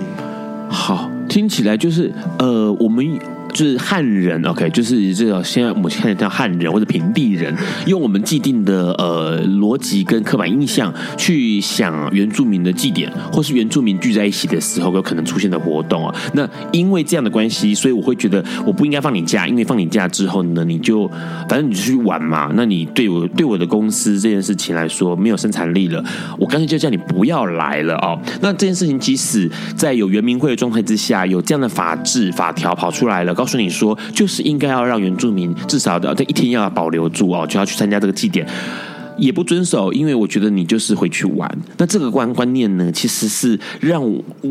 [0.68, 3.18] 好，听起来就是呃，我们。
[3.56, 16.14] 就是汉人，OK，就是这个现在我们现在叫汉人或者平地人，用我们既定的呃逻辑跟刻板印象去想原住民的祭典，或是原住民聚在一起的时候有可能出现的活动啊。
[16.34, 21.08] 那因为这样的关系，所以我会觉得我不应该放你假，因为放你假之后呢，你就
[21.48, 22.52] 反正你就去玩嘛。
[22.54, 26.04] 那你对我对我的公司这件事情来说没有生产力了，
[26.38, 28.20] 我干脆就叫你不要来了哦。
[28.42, 38.46] 那这件事情即使在有原民会的状态之下，有这样的法制法条跑出来了，告诉你说，就是应该要让原住民至少的这一天要保留住哦，就要去参加这个祭典，
[39.16, 41.50] 也不遵守，因为我觉得你就是回去玩。
[41.78, 44.02] 那这个观观念呢，其实是让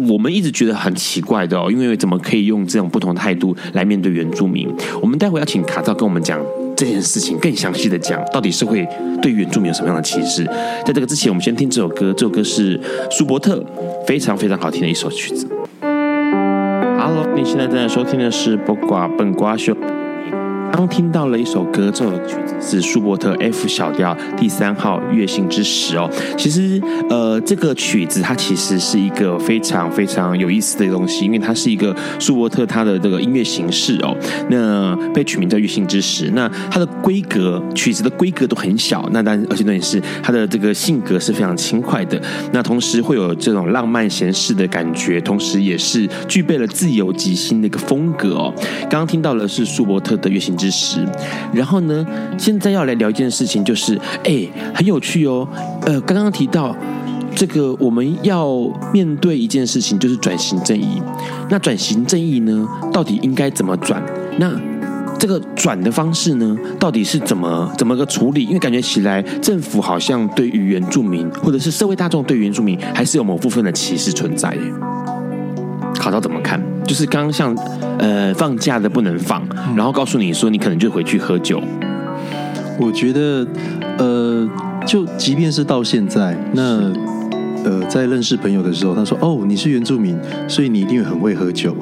[0.10, 4.68] 我们一直觉得很奇怪的哦，因为怎么可以用这种不同的态度来面对原住民？
[5.02, 6.40] 我们待会要请卡照跟我们讲
[6.76, 8.88] 这件事情，更详细的讲，到底是会
[9.22, 10.44] 对原住民有什么样的歧视？
[10.86, 12.80] 在这个之前，我们先听这首歌，这首歌是
[13.10, 13.64] 舒伯特
[14.06, 15.48] 非常非常好听的一首曲子。
[17.08, 19.72] Hello，你现在正在收听的是《不瓜笨瓜秀》。
[20.76, 26.10] 刚听到了一首歌，这首曲子是舒伯特 F 小调第三号月信之时哦。
[26.38, 34.14] 其实，呃，这个曲子它其实是一个非常非常有意思的东西，因为它是一个舒伯特他的这个音乐形式哦。
[34.50, 42.22] 那被取名叫月信之时，那它的规格，曲子的规格都很小，那但而且也是它的这个性格是非常轻快的。
[42.52, 48.54] 那同时会有这种浪漫闲适的感觉，同时也是具备了自由即兴的一个风格哦。
[48.90, 51.06] 刚刚听到的是舒伯特的月信之知识，
[51.54, 52.04] 然后呢，
[52.40, 55.48] 现在要来聊一件事情，就是哎，很有趣哦。
[55.86, 56.76] 呃，刚刚提到
[57.36, 58.50] 这个，我们要
[58.92, 61.00] 面对一件事情，就是转型正义。
[61.50, 64.02] 那转型正义呢，到底应该怎么转？
[64.40, 64.52] 那
[65.20, 68.46] 这个转的方式呢，到底是怎么怎么个处理？
[68.46, 74.58] 因为感觉起来，政府好像对于原住民，或者是社会大众对原住民，还是有某部分的歧视存在。
[75.94, 76.60] 卡照怎么看？
[76.88, 77.56] 就是刚刚像
[78.00, 79.42] 呃放假的不能放，
[79.76, 81.62] 然后告诉你说你可能就回去喝酒。
[82.80, 83.46] 我觉得
[83.98, 84.48] 呃，
[84.86, 86.92] 就即便是到现在，那
[87.64, 90.18] 呃在认识朋友的时候，他说哦你是原住民，
[90.48, 91.76] 所以你一定很会喝酒。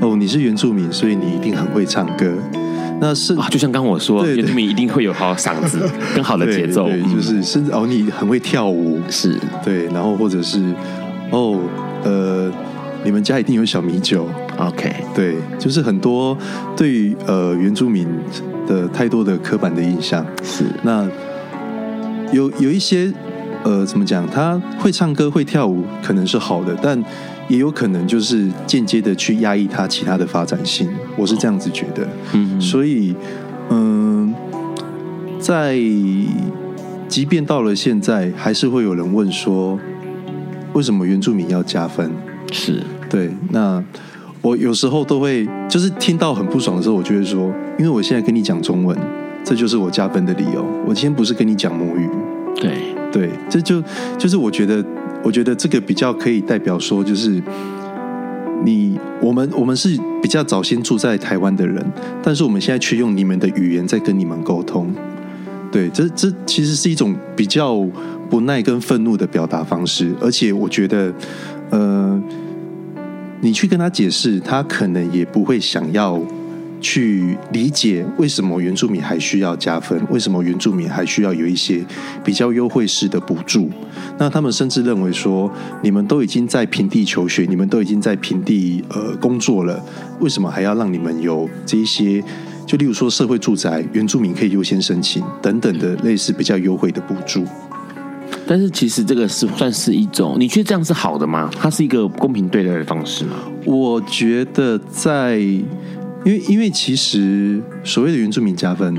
[0.00, 2.32] 哦你是原住民，所以你一定很会唱歌。
[3.00, 5.78] 那是啊，就像刚我说，原住民一定会有好嗓子，
[6.14, 10.62] 更好的节奏，对对就是甚至哦你很会跳舞，是对，然后或者是
[11.30, 11.60] 哦
[12.04, 12.50] 呃。
[13.04, 14.94] 你们家一定有小米酒，OK？
[15.14, 16.36] 对，就是很多
[16.76, 18.06] 对于呃原住民
[18.66, 20.64] 的太多的刻板的印象是。
[20.82, 21.08] 那
[22.32, 23.12] 有有一些
[23.64, 24.26] 呃怎么讲？
[24.28, 27.02] 他会唱歌会跳舞可能是好的，但
[27.48, 30.88] 也有可能就是间接的去压抑他其他的发展性。
[31.16, 32.06] 我是这样子觉得。
[32.32, 33.14] 嗯，所以
[33.70, 35.78] 嗯、呃，在
[37.08, 39.78] 即便到了现在，还是会有人问说，
[40.72, 42.10] 为什么原住民要加分？
[42.50, 42.82] 是。
[43.08, 43.80] 对，那
[44.46, 48.96] 我有时候都会，就是听到很不爽的时候，我就会说，因为我现在跟你讲中文，
[49.42, 50.64] 这就是我加分的理由。
[50.86, 52.08] 我今天不是跟你讲母语，
[52.54, 52.70] 对
[53.10, 53.82] 对，这就
[54.16, 54.84] 就是我觉得，
[55.24, 57.42] 我觉得这个比较可以代表说，就是
[58.64, 61.84] 你我们我们是比较早先住在台湾的人，
[62.22, 64.94] 但是我们现在却用你们的语言在跟你们沟通。
[65.72, 67.84] 对，这这其实是一种比较
[68.30, 71.12] 不耐跟愤怒的表达方式，而且我觉得，
[71.70, 72.22] 呃。
[73.46, 76.20] 你去跟他解释，他可能也不会想要
[76.80, 81.80] 去理解为什么原住民还需要加分，为什么原住民还需要有一些
[82.24, 83.70] 比较优惠式的补助。
[84.18, 85.48] 那他们甚至认为说，
[85.80, 89.80] 你们都已经在平地求学，你们都已经在平地呃工作了，
[90.18, 92.20] 为什么还要让你们有这一些？
[92.66, 97.44] 就例如说社会住宅，原住民可以优先申请等等的类似比较优惠的补助。
[98.48, 101.50] 但是其实这个是算是一种，你觉得这样是好的吗？
[101.58, 103.36] 它是一个公平对待的方式吗？
[103.64, 105.64] 我觉得在，因
[106.26, 108.96] 为因为其实所谓的原住民加分，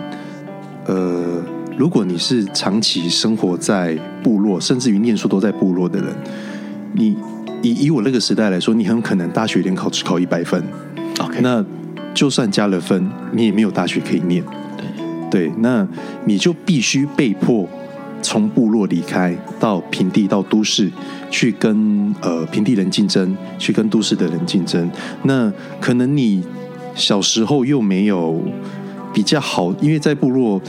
[0.85, 1.41] 呃，
[1.77, 6.13] 如果你是长期生活在部落，甚至于念书都在部落的人，
[6.93, 7.15] 你
[7.61, 10.61] 以以我那个时代来说，你很可能大学联考只考一百分
[11.19, 11.63] ，OK，那
[12.13, 14.43] 就算加了分，你也没有大学可以念，
[15.29, 15.87] 对对，那
[16.25, 17.65] 你就必须被迫。
[18.21, 20.91] 从部落离开到平地到都市，
[21.29, 24.89] 去跟呃平地人竞争，去跟都市的人竞争。
[25.23, 26.43] 那可能你
[26.95, 28.41] 小时候又没有
[29.13, 30.61] 比较好，因为在部落，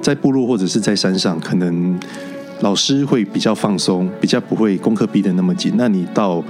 [0.00, 1.98] 在部落或者是在山上，可能
[2.60, 5.74] 老师会比较放松，比较不会功课逼得那么紧。
[5.76, 6.42] 那你到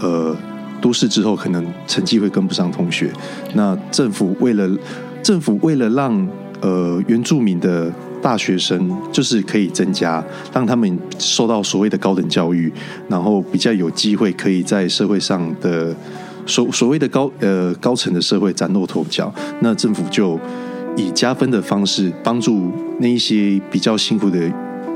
[0.00, 0.36] 呃
[0.80, 3.10] 都市之后，可能成绩会跟不上同学。
[3.54, 4.68] 那政府为了
[5.22, 6.28] 政府为了让
[6.60, 12.72] 呃原住民的大学生就是可以增加，让他们受到所谓的高等教育，
[13.08, 15.94] 然后比较有机会可以在社会上的
[16.46, 19.32] 所所谓的高呃高层的社会崭露头角。
[19.60, 20.38] 那政府就
[20.96, 24.52] 以加分的方式帮助那一些比较辛苦的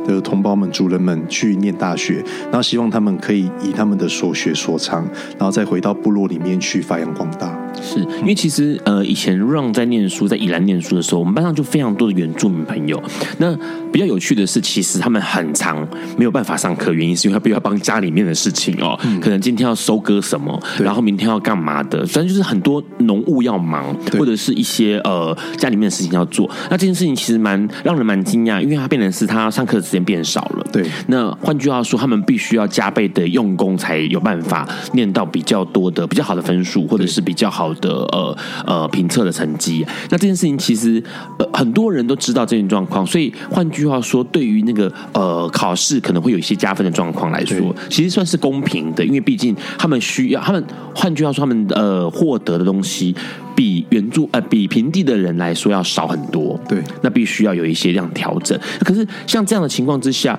[0.06, 5.02] 的同胞们、族人们去念大学，然后希望他们可以以他们的所学所长，
[5.38, 7.63] 然后再回到部落里面去发扬光大。
[7.82, 13.02] 是因为其实呃，以前让在念书，在宜兰念书的时候，我们班上就非常多的原住民朋友。
[13.38, 13.56] 那
[13.92, 26.50] 比较有趣的是，其实他们很长没有办法上课，原因是因为他必须要帮家里面的事情哦，嗯、可能今天要收割什么，然后明天要干嘛的，反正就是很多农务要忙，或者是一些呃家里面的事情要做。
[26.70, 30.66] 那这件事情其实蛮让人蛮惊讶，因为他变成是他上课的时间变少了。
[30.72, 39.87] 对，那换句话说，他们必须要加倍的用功，才有办法念到比较多的、比较好的分数，或者是比较好的呃呃评测的成绩。
[40.11, 41.03] 那这件事情其实
[41.38, 53.14] 呃很多人都知道这种状况，所以换句话说，对于那个呃考试可能会有一些加分的状况来说，其实算是公平的，因为毕竟他们需要他们换句话说，他们呃获得的东西
[53.55, 56.59] 比原著呃比平地的人来说要少很多。
[56.68, 58.59] 对，那必须要有一些这样调整。
[58.81, 60.38] 可是像这样的情况之下。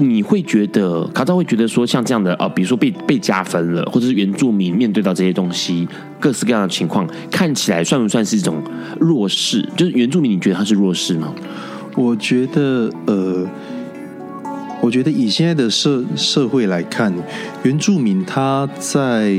[0.00, 5.88] 你会觉得卡扎会觉得说，像这样的啊，比如说被被加分了，或者是原住民面对到这些东西，
[6.20, 8.62] 各式各样的情况，看起来算不算是一种
[9.00, 9.68] 弱势？
[9.76, 11.34] 就是原住民，你觉得他是弱势吗？
[11.96, 13.44] 我觉得，呃，
[14.80, 17.12] 我觉得以现在的社社会来看，
[17.64, 19.30] 原住民他在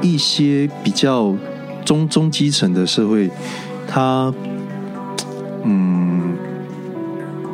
[0.00, 1.36] 一些比较
[1.84, 3.28] 中中基层的社会，
[3.86, 4.32] 他，
[5.64, 6.37] 嗯。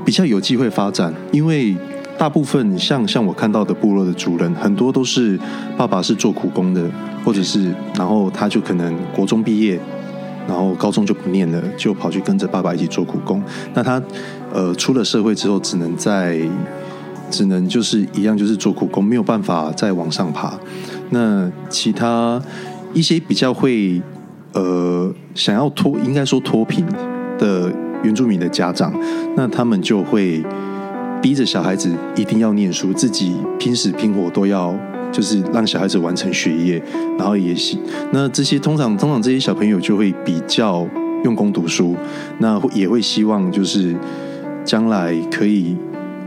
[0.04, 1.76] 比较有机会发展，因为
[2.18, 5.38] 大部分像像我看到的部落的主人，很多都是
[5.76, 6.82] 爸爸是做苦工的，
[7.24, 9.80] 或者是然后他就可能国中毕业，
[10.46, 13.42] 然后高中就不念了，就跑去跟着爸爸一起做苦工。
[13.72, 14.00] 那他
[14.52, 16.38] 呃出了社会之后，只能在
[17.30, 20.54] 只能就是一样就是做苦工，没有办法再往上爬。
[21.10, 22.40] 那其他
[22.92, 24.00] 一些比较会
[24.52, 26.86] 呃想要脱，应该说脱贫
[27.38, 27.72] 的。
[28.04, 28.92] 原住民的家长，
[29.34, 30.44] 那他们就会
[31.20, 34.76] 逼着小孩子一定要念书，自己拼死拼活都要，
[35.10, 36.82] 就是让小孩子完成学业，
[37.18, 37.80] 然后也行。
[38.12, 40.86] 那这些通常通常这些小朋友就会比较
[41.24, 41.96] 用功读书，
[42.38, 43.96] 那也会希望就是
[44.64, 45.74] 将来可以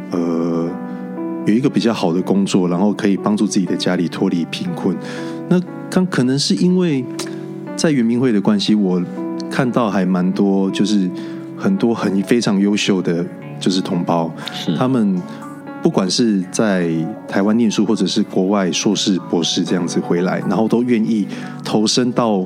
[0.10, 0.68] 呃
[1.46, 4.98] 有一个比较好的工作，然后可以帮助自己的家里脱离贫困。
[5.48, 5.62] 那
[5.92, 7.06] 刚可能是因为
[7.76, 9.00] 在原民会的关系，我
[9.52, 11.08] 看到还蛮多就是。
[11.58, 13.26] 很多很非常优秀的
[13.60, 15.22] 就是同胞，是他们
[15.82, 16.90] 不管是在
[17.28, 21.28] 台湾念书，或者是国外硕士、博士这样子回来，然后都愿意
[21.64, 22.46] 投身到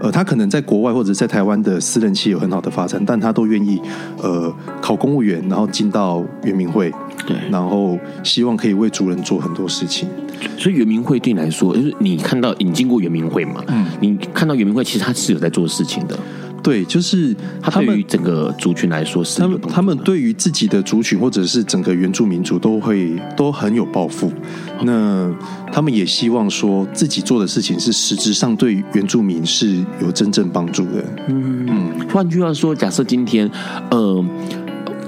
[0.00, 3.80] 呃，他可能在国外或者在台湾的私人企业有很好的发展，但他都愿意
[4.22, 6.92] 呃考公务员，然后进到圆明会，
[7.26, 10.08] 对，然后希望可以为族人做很多事情。
[10.56, 16.16] 所以圆明会对你来说，就是你看到你进过圆明会嘛，嗯，你看到圆明会其实他是有在做事情的。
[16.68, 24.30] 对，就是他们对于整个族群来说是，他们他们对于自己的族群或者是整个原住民族都会都很有抱负。
[24.82, 25.34] 那
[25.72, 31.02] 他们也希望说自己做的事情是实质上对原住民是有真正帮助的。
[31.28, 32.08] 嗯嗯。
[32.10, 33.50] 换句话说，假设今天，
[33.90, 34.22] 呃。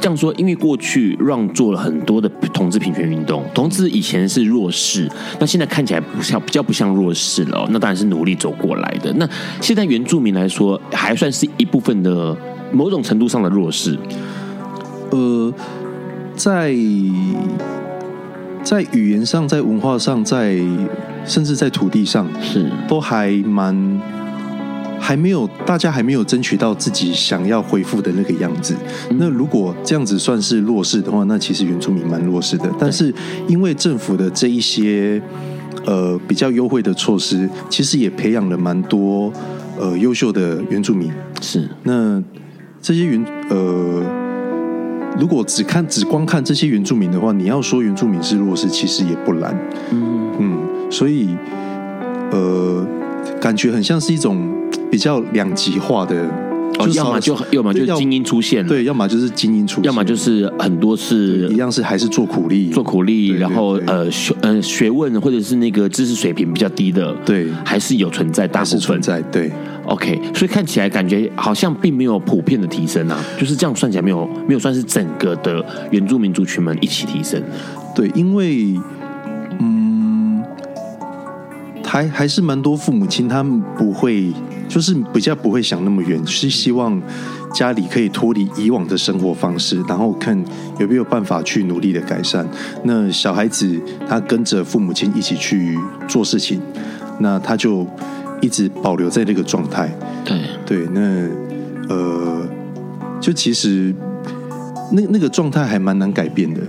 [0.00, 5.06] 这样说，因为过去让做了很多的同志平权运动，同志以前是弱势，
[5.38, 7.68] 那现在看起来不像，比较不像弱势了。
[7.70, 9.12] 那当然是努力走过来的。
[9.14, 9.28] 那
[9.60, 12.34] 现在原住民来说，还算是一部分的
[12.72, 13.98] 某种程度上的弱势。
[15.10, 15.52] 呃，
[16.34, 16.74] 在
[18.62, 20.58] 在语言上，在文化上，在
[21.26, 24.00] 甚至在土地上，是都还蛮。
[25.00, 28.76] 还没有，大家还没有争取到自己想要恢复的那个样子。
[29.18, 32.70] 那如果这样子算是弱势的话，那其实原住民蛮弱势的。
[32.78, 33.12] 但是
[33.48, 35.20] 因为政府的这一些
[35.86, 39.32] 呃比较优惠的措施，其实也培养了蛮多
[39.80, 41.10] 呃优秀的原住民。
[41.40, 42.22] 是，那
[42.80, 44.04] 这些原呃，
[45.18, 49.58] 如果只看只光看这些原住民的话，你要说原住民是弱势，其实也不难。
[49.90, 51.30] 嗯嗯，所以
[52.30, 52.86] 呃，
[53.40, 54.59] 感觉很像是一种。
[54.90, 56.26] 比较两极化的
[56.78, 69.50] 哦，就要么就要么就精英出现了，对，要么就是精英出现，要么就是很多是一样是还是做苦力，做苦力，然后呃学呃学问或者是那个知识水平比较低的，对，还是有存在，大部分存在，对
[69.84, 77.42] ，OK，所以看起来感觉好像并没有普遍的提升啊，就是这样算起来没有没有算是整个的原住民族群们一起提升，
[77.94, 78.74] 对，因为
[79.58, 80.42] 嗯，
[81.84, 84.32] 还还是蛮多父母亲他们不会。
[84.70, 87.02] 就是比较不会想那么远，是希望
[87.52, 90.40] 家里可以脱离以往的生活方式，然后看
[90.78, 92.48] 有没有办法去努力的改善。
[92.84, 93.76] 那小孩子
[94.08, 96.62] 他跟着父母亲一起去做事情，
[97.18, 97.84] 那他就
[98.40, 99.92] 一直保留在那个状态。
[100.24, 101.28] 对对，那
[101.92, 102.48] 呃，
[103.20, 103.92] 就其实
[104.92, 106.60] 那那个状态还蛮难改变的，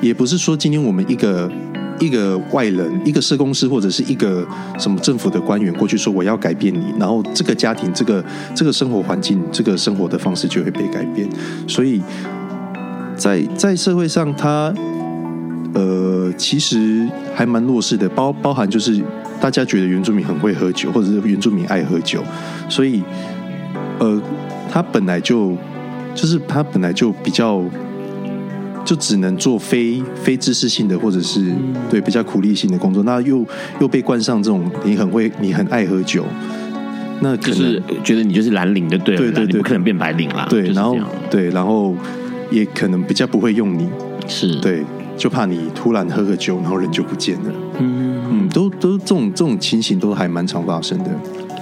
[0.00, 1.52] 也不是说今天我们一个。
[2.00, 4.46] 一个外人，一个社工师，或者是一个
[4.78, 8.24] 什么政府的官员过去说我要改变你，然后这个家庭、这个
[8.54, 11.28] 这个生活环境、这个生活的方式就会被改变。
[11.68, 12.02] 所以
[13.16, 14.74] 在 在社会上，他
[15.74, 19.00] 呃其实还蛮弱势的，包包含就是
[19.40, 22.22] 大家觉得原住民很会喝酒，或者是原住民爱喝酒，
[22.68, 23.02] 所以
[23.98, 24.20] 呃
[24.70, 25.56] 他本来就
[26.14, 27.64] 就是他本来就比较。
[28.84, 31.52] 就只能做非非知识性的，或者是
[31.90, 33.44] 对比较苦力性的工作，那又
[33.80, 36.24] 又被冠上这种你很会，你很爱喝酒，
[37.20, 40.46] 那可就是觉得你就是蓝领的，对对对对，不可能变白领啦。
[40.50, 40.98] 对，然后
[41.30, 41.96] 对，然后
[42.50, 43.88] 也可能比较不会用你，
[44.28, 44.84] 是对，
[45.16, 47.52] 就怕你突然喝个酒，然后人就不见了。
[47.78, 51.10] 嗯嗯，都都这种这种情形都还蛮常发生的。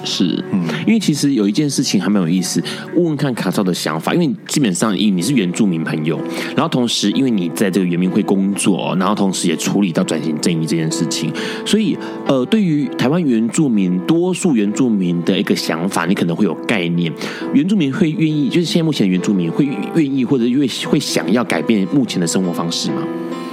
[0.04, 2.62] 是，嗯，因为其实有一件事情还蛮有意思，
[2.94, 4.12] 问问看卡照的想法。
[4.14, 6.20] 因为基本上，因为你是原住民朋友，
[6.56, 11.32] 然后同时因为你在这个原民会工作，然后同时也处理到转型正义这件事情，
[11.64, 11.96] 所以
[12.26, 17.12] 呃，对于台湾原住民多数原住民的一个想法，你可能会有概念。
[17.54, 23.02] 原住民会愿意，就是现在目前原住民会愿意或者会会想要改变目前的生活方式吗？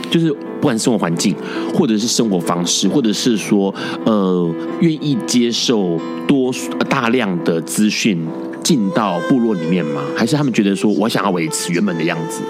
[0.09, 1.35] 就是不管是生活环境，
[1.73, 3.73] 或者是生活方式，或者是说，
[4.05, 4.49] 呃，
[4.81, 6.53] 愿意接受多
[6.89, 8.19] 大量的资讯
[8.63, 10.01] 进到部落里面吗？
[10.15, 12.41] 还是他们觉得说我想要维持原本的样子？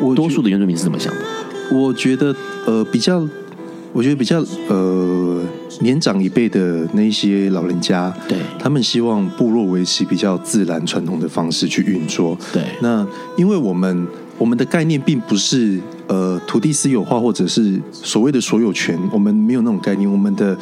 [0.00, 1.20] 我多数的原住民是怎么想的？
[1.70, 2.34] 我觉得，
[2.66, 3.26] 呃，比较，
[3.92, 5.40] 我觉得比较，呃，
[5.80, 12.36] 年长一辈的那些老人家，对，他们希望部落维持比较自然传统的方式去运作。
[12.52, 13.06] 对，那
[13.36, 14.06] 因为我们。
[14.42, 15.78] 我们的概念并不是
[16.08, 20.10] 呃土地私有化或者是所谓的所有权，我们没有那种概念。
[20.10, 20.58] 我们的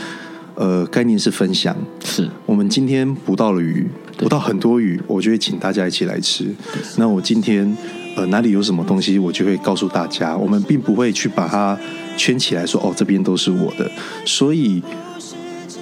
[0.55, 1.75] 呃概念是分享，
[2.05, 3.87] 是我们今天捕到了鱼，
[4.19, 6.55] 捕到很多鱼，我就会请大家一起来吃。
[6.99, 7.75] 那我今天
[8.17, 10.37] 呃哪里有什么东西，我就会告诉大家。
[10.37, 11.75] 我们并不会去把它
[12.19, 13.91] 圈起来说哦，这边都是我的。
[14.27, 14.83] 所以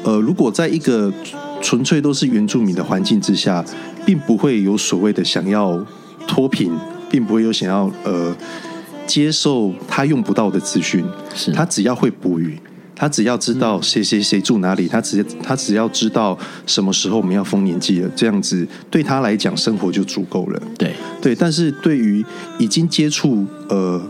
[0.04, 1.12] 呃，如果在一个
[1.60, 3.64] 纯粹都是原住民的环境之下，
[4.06, 5.84] 并不会有所谓的想要
[6.28, 6.70] 脱贫。
[7.10, 8.36] 并不会有想要呃
[9.06, 11.04] 接受他用不到的资讯，
[11.34, 12.58] 是他只要会捕鱼，
[12.94, 20.62] 他只要知道谁谁谁住哪里，他只他只要知道什么时候我们要丰年祭了，这样子对他来讲生活就足够了。
[20.76, 20.92] 对
[21.22, 22.24] 对，但是对于
[22.58, 24.02] 已经接触呃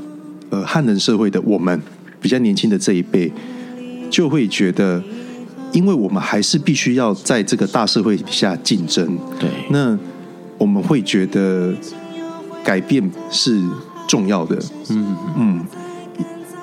[0.50, 1.80] 呃汉人社会的我们
[2.20, 3.32] 比较年轻的这一辈，
[4.10, 5.00] 就会觉得，
[5.72, 9.96] 因为我们还是必须要在这个大社会底下竞争，对，那
[10.58, 11.72] 我们会觉得。
[12.68, 13.58] 改变是
[14.06, 14.58] 重要的，
[14.90, 15.66] 嗯嗯，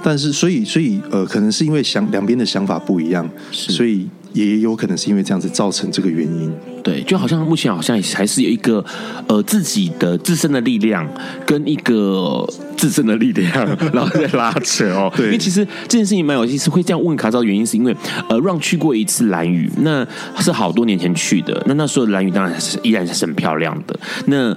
[0.03, 6.53] 但是所以所以呃，可能是因为想两边的想法不一样，所以也有可能是因为这样子造成这个原因。
[6.83, 8.85] 对，就好像目前好像还是有一个
[9.27, 11.09] 呃自己的自身的力量
[11.43, 12.47] 跟一个
[12.77, 13.51] 自身的力量，
[13.91, 15.11] 然后在拉扯哦。
[15.17, 17.95] 对，因为其实这件事情蛮有意思，会这样问卡照的原因是因为
[18.29, 20.05] 呃让去过一次蓝屿，那
[20.39, 24.55] 是好多年前去的，那那时候蓝屿当然是依然是很漂亮的，那。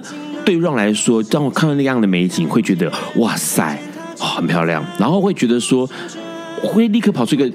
[0.49, 3.79] 对于让来说，当我看到那样的美景，会觉得哇塞，
[4.17, 4.83] 很漂亮。
[4.97, 5.87] 然后会觉得说，
[6.63, 7.47] 会立刻跑出一个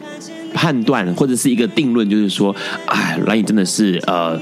[0.55, 2.55] 判断或者是一个定论，就是说，
[2.87, 4.41] 哎，蓝宇真的是呃。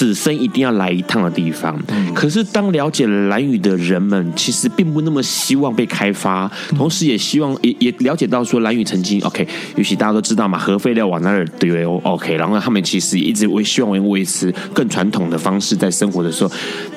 [0.00, 1.78] 此生一定要来一趟的地方。
[2.14, 9.46] 可是，当了解了兰屿的人们，其实并不那么希望被开发，同时也希望也也了解到说，蓝屿曾经 OK，
[9.76, 16.50] 尤其大家都知道嘛，核废料往那儿丢 OK，然后他们其实也一直为希望维持更传统的方式在生活的时候，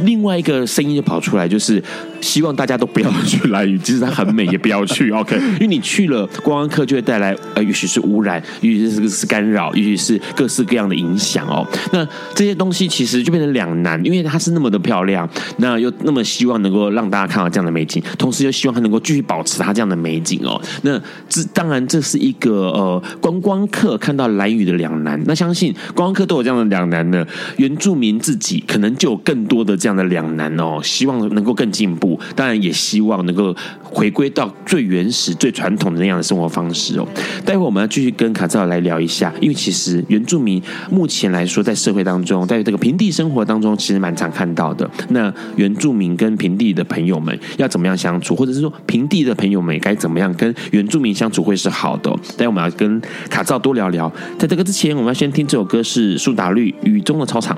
[0.03, 1.83] 另外一个声音就跑出来，就是
[2.23, 5.11] 希望大家都不要去蓝屿，即使它很美，也不要去。
[5.13, 11.67] OK，因为你去了观光客，就会带来呃，也许是污染，也许是是干扰，也许是各式各样的影响哦。
[11.91, 20.59] 那这些东西其实就变成两难，因为它是那么的漂亮，那又那么希望能够让大家看到这样的美景，同时又希望它能够继续保持它这样的美景哦。
[20.83, 25.21] 那这当然这是一个呃观光客看到蓝屿的两难。
[25.25, 27.25] 那相信观光客都有这样的两难呢，
[27.57, 30.79] 原住民自己可能就有更多的这样的两难哦。
[30.83, 37.07] 希望能够更进步，当然也希望能够回归到最原始、最传统的那样的生活方式哦。
[37.45, 44.89] 待会我们要继续跟卡照来聊一下，因为其实原住民目前来说在社会当中，在这个平地生活当中，其实蛮常看到的。
[45.09, 52.09] 那原住民跟平地的朋友们要怎么样相处，或者是说平地的朋友们该怎么样跟原住民相处会是好的？
[52.37, 54.11] 待会我们要跟卡照多聊聊。
[54.37, 57.57] 在这个之前，我们要先听这首歌是苏打绿《雨中的操场》。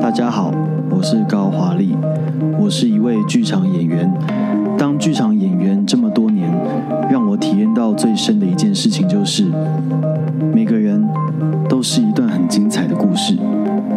[0.00, 0.52] 大家好，
[0.96, 1.94] 我是高华丽，
[2.58, 4.10] 我是一位剧场演员。
[4.78, 6.50] 当剧场演员这么多年，
[7.10, 9.44] 让我体验到最深的一件事情就是，
[10.54, 11.06] 每个人
[11.68, 13.36] 都是一段很精彩的故事，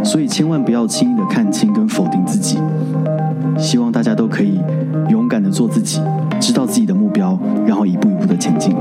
[0.04, 2.60] 所以千万不要轻易的看清跟否定自己。
[3.58, 4.60] 希望大家都可以
[5.08, 6.02] 勇敢的做自己，
[6.38, 8.76] 知道自己的目标，然后一步一步的前进。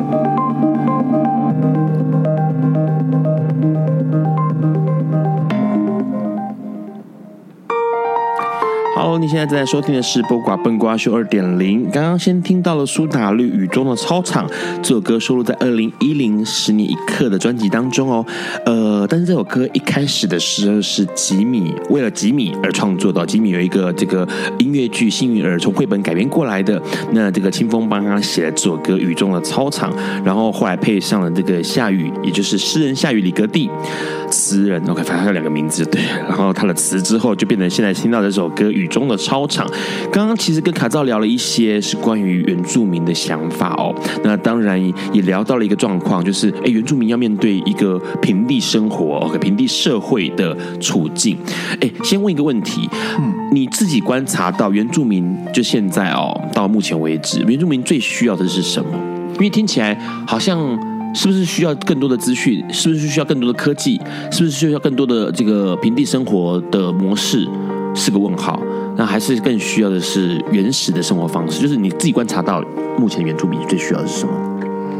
[9.18, 11.84] 你现在正在收听的是《播瓜笨瓜秀二点零》。
[11.90, 14.46] 刚刚先听到了苏打绿《雨中的操场》
[14.80, 18.24] 这首歌，收录在二零一零《十年一刻》的专辑当中哦。
[18.64, 23.26] 呃，但是这首歌一开始的时候是吉米为了吉米而创作的。
[23.26, 24.26] 吉米有一个这个
[24.58, 26.80] 音乐剧《幸运儿》从绘本改编过来的。
[27.10, 29.92] 那这个清风帮他写了这首歌《雨中的操场》，
[30.24, 33.68] 然后后来配上了这个夏雨，也就是诗人夏雨李格弟。
[34.30, 36.02] 词人，OK，反正他有两个名字，对。
[36.28, 39.66] 然后他的词之后就变成现在听到这首歌《雨中的操场》。
[40.12, 43.94] 刚刚其实跟卡照聊了一些是关于原住民的想法哦。
[44.22, 44.80] 那当然
[45.12, 51.36] 也聊到了一个状况，就是哎，原住民要面对一个平地生活，OK，平地社会的处境。
[51.80, 52.88] 哎，先问一个问题，
[53.18, 58.90] 嗯，你自己观察到原住民就现在哦，到目前为止，原住民最需要的是什么？
[59.34, 59.94] 因为听起来
[60.26, 60.78] 好像。
[61.14, 62.62] 是不是需要更多的资讯？
[62.70, 63.98] 是不是需要更多的科技？
[64.30, 67.48] 是不是需要更多的这个平地生活的模式？
[67.98, 68.58] 是个问号。
[68.96, 71.60] 那还是更需要的是原始的生活方式？
[71.60, 72.62] 就是你自己观察到
[72.98, 74.32] 目前原住民最需要的是什么？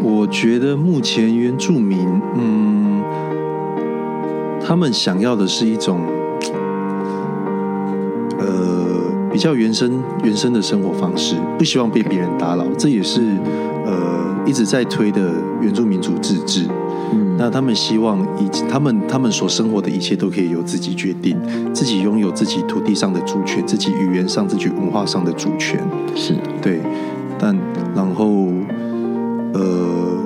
[0.02, 1.98] 我觉得目前原住民，
[2.36, 3.02] 嗯，
[4.60, 6.00] 他们想要的是一种，
[8.38, 8.46] 呃，
[9.32, 12.64] 比较原生、原生的生活方式，不希望被别人打扰。
[12.76, 13.20] 这也是
[13.86, 14.18] 呃。
[14.46, 15.30] 一直在推的
[15.60, 16.66] 原住民族自治，
[17.12, 21.36] 嗯，那他们希望以他们他们所生活的一切都可以由自己决定，
[21.72, 25.80] 自己拥有自己土地上的主权，自己语言上、自己文化上的主权，
[26.14, 26.80] 是对。
[27.40, 27.56] 但
[27.94, 28.48] 然后，
[29.54, 30.18] 呃，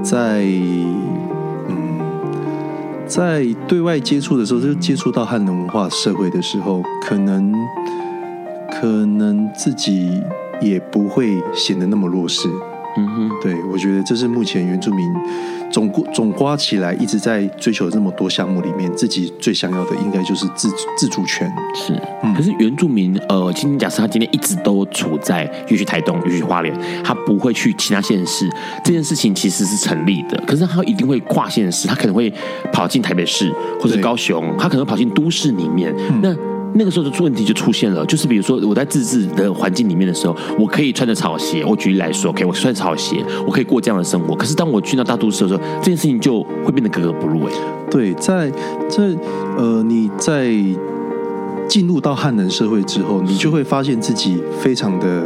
[0.00, 0.44] 在
[1.68, 1.98] 嗯，
[3.04, 7.52] 在对外接触的时候，就接触到汉人文化社会的时候，可能
[8.80, 10.22] 可能自己
[10.60, 12.48] 也不会显得那么弱势。
[12.96, 15.12] 嗯哼，对，我觉得这是目前原住民
[15.70, 21.50] 总总刮起来一直在追求这么多项目里面，自己最想要的应该就是自自主权。
[21.74, 21.92] 是，
[22.22, 28.48] 嗯、可是原住民呃，今天假设他今天一直都处在，也许台东，也许花莲，他不会去其他县市，
[28.84, 30.42] 这件事情其实是成立的。
[30.46, 32.32] 可是他一定会跨县市，他可能会
[32.72, 35.94] 跑进台北市或者高雄，他可能跑进都市里面。
[35.96, 36.34] 嗯、那
[36.74, 41.64] 那个时候的问题就出现了，就是比如说我在自治的环境里面的时候，我可以穿着草鞋。
[41.64, 44.34] 我举例来说，OK，我穿草鞋，我可以过这样的生活。
[44.36, 47.44] 可是当我去到大都市的时候，这件事情就会变得格格不入。
[47.46, 47.52] 哎，
[47.90, 48.50] 对，在
[48.88, 49.04] 在
[49.56, 50.52] 呃，你在
[51.68, 55.24] 进入到汉人社会之后，你就会发现自己非常的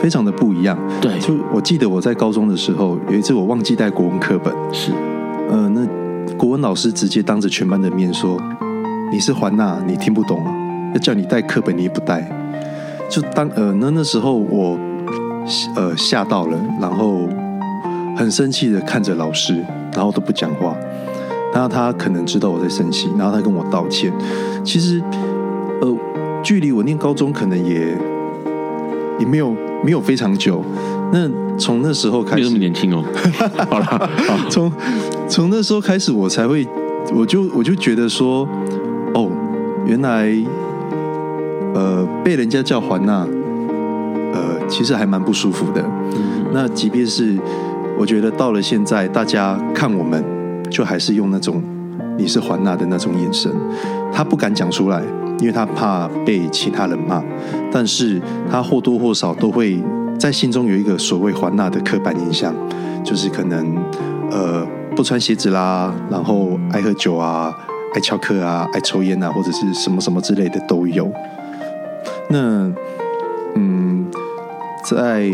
[0.00, 0.78] 非常的不一样。
[1.00, 4.92] 对，就我记得我在高中的时候，有一次我忘记带国文课本，是，
[5.48, 5.86] 呃，那
[6.36, 8.38] 国文老师直接当着全班的面说。
[9.12, 10.52] 你是环娜，你听不懂啊？
[10.92, 12.28] 要叫你带课本，你也不带。
[13.08, 14.76] 就当呃，那那时候我
[15.76, 17.20] 呃吓到了，然后
[18.16, 20.76] 很生气的看着老师，然后都不讲话。
[21.54, 24.12] 然后他可能知道我在生气，然后他跟我道歉。
[24.64, 25.00] 其实
[25.80, 25.96] 呃，
[26.42, 27.96] 距离我念高中可能也
[29.20, 29.54] 也没有
[29.84, 30.62] 没有非常久。
[31.12, 33.04] 那从那时候开始，这么年轻哦。
[33.70, 34.10] 好了，
[34.50, 34.70] 从
[35.28, 36.66] 从那时候开始，我才会，
[37.14, 38.46] 我就我就觉得说。
[39.16, 39.30] 哦，
[39.86, 40.30] 原来，
[41.72, 43.26] 呃，被人家叫环娜，
[44.34, 45.82] 呃，其实还蛮不舒服的。
[46.52, 47.34] 那即便是
[47.98, 50.22] 我觉得到了现在，大家看我们，
[50.70, 51.62] 就还是用那种
[52.18, 53.50] 你是环娜的那种眼神，
[54.12, 55.00] 他不敢讲出来，
[55.38, 57.24] 因为他怕被其他人骂，
[57.72, 59.82] 但是他或多或少都会
[60.18, 62.54] 在心中有一个所谓环娜的刻板印象，
[63.02, 63.74] 就是可能
[64.30, 64.62] 呃
[64.94, 67.50] 不穿鞋子啦，然后爱喝酒啊，
[67.96, 71.10] 爱翘课啊，爱抽烟啊，或者是什么什么之类的都有。
[72.28, 72.70] 那
[73.54, 74.06] 嗯，
[74.84, 75.28] 在。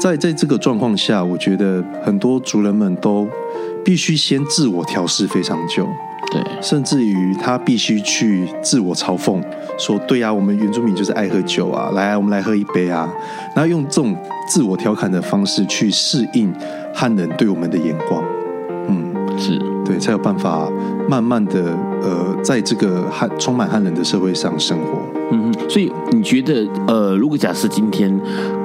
[0.00, 3.28] 在在这个状况下，我觉得很多族人们都
[3.84, 5.86] 必须先自我调试非常久，
[6.32, 9.42] 对，甚至于他必须去自我嘲讽，
[9.78, 13.06] 说：“对啊，我们原住民就是爱喝酒啊，来啊，我们来喝一杯啊。”
[13.54, 14.16] 然后用这种
[14.48, 16.50] 自我调侃的方式去适应
[16.94, 18.24] 汉人对我们的眼光，
[18.88, 19.60] 嗯，是
[19.90, 20.70] 对，才有办法
[21.08, 25.00] 慢慢的呃，在这个汉充满汉人的社会上生活。
[25.32, 28.16] 嗯，所以你觉得，呃，如果假设今天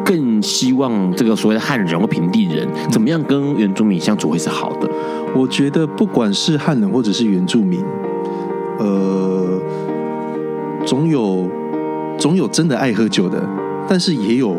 [0.06, 4.88] 更希望这个所谓的汉人或平地人，怎么样跟原住民相处会是好的？
[5.36, 7.84] 我觉得不管是汉人或者是原住民，
[8.78, 9.60] 呃，
[10.86, 11.50] 总有
[12.20, 13.42] 总有真的爱喝酒的，
[13.88, 14.56] 但是也有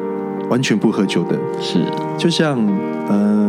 [0.50, 1.38] 完全不喝酒的。
[1.60, 1.78] 是，
[2.18, 2.58] 就像
[3.08, 3.36] 嗯。
[3.38, 3.45] 呃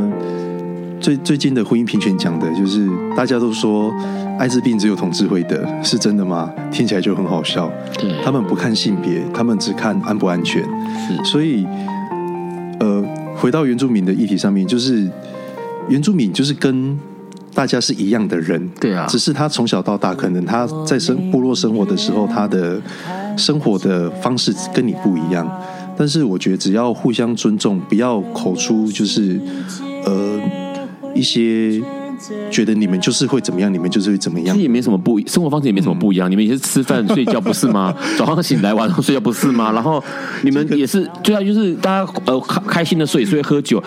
[1.07, 2.85] 最最近的婚姻平权讲的就是，
[3.15, 3.89] 大家都说
[4.37, 6.51] 艾滋病只有同志会得，是真的吗？
[6.69, 7.71] 听起来就很好笑。
[7.97, 10.61] 对，他们不看性别，他们只看安不安全。
[10.63, 11.65] 是，所以，
[12.81, 13.01] 呃，
[13.37, 15.09] 回到原住民的议题上面，就是
[15.87, 16.99] 原住民就是跟
[17.53, 18.69] 大家是一样的人。
[18.77, 22.81] 对啊，只是他从小到大，可能他在生部落生活的时候，他的
[23.37, 25.49] 生活的方式跟你不一样。
[25.95, 29.39] 但是我觉得只要互相尊重，不要口出就是
[30.03, 30.66] 呃。
[31.17, 31.81] 一些
[32.51, 36.29] 觉得你们就是会怎么样，你们就是会怎么样，其实也没什么不，生活方式也没什么不一样。
[36.29, 37.93] 嗯、你们也是吃饭睡觉不是吗？
[38.17, 39.71] 早上醒来晚上睡觉不是吗？
[39.71, 40.03] 然后
[40.43, 43.83] 你们也是，对啊，就是大家呃开开心的睡，所以喝酒。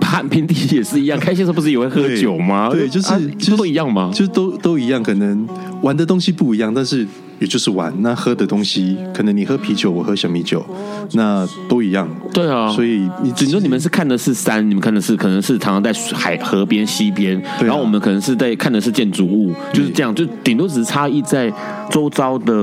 [0.00, 2.68] 汉平地也是一样，开心的时候不是也会喝酒吗？
[2.70, 4.12] 对，对，就是、啊、就都一样吗？
[4.14, 5.48] 就都都一样，可能
[5.82, 7.06] 玩的东西不一样，但是。
[7.40, 10.64] 也就是玩，那喝的东西可能你喝啤酒，我喝小米酒，
[11.12, 12.08] 那都一样。
[12.32, 21.52] 对啊，所以你只说你们是看的是山，你们看的是可能是常常在海河边、溪边，啊，然后我们可能是在看的是建筑物，就是这样，就顶多只是差异在
[21.90, 22.54] 周遭的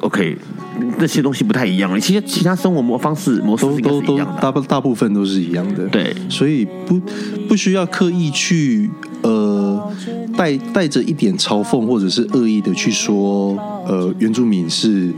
[0.00, 0.36] OK
[0.98, 2.00] 那些东西不太一样。
[2.00, 5.86] 其实其他生活模方式模式都都都大部大部分都是一样的。
[5.88, 7.00] 对，所以不
[7.48, 8.90] 不需要刻意去
[9.22, 9.92] 呃。
[10.34, 13.54] 带带着一点嘲讽或者是恶意的去说，
[13.86, 15.12] 呃，原住民是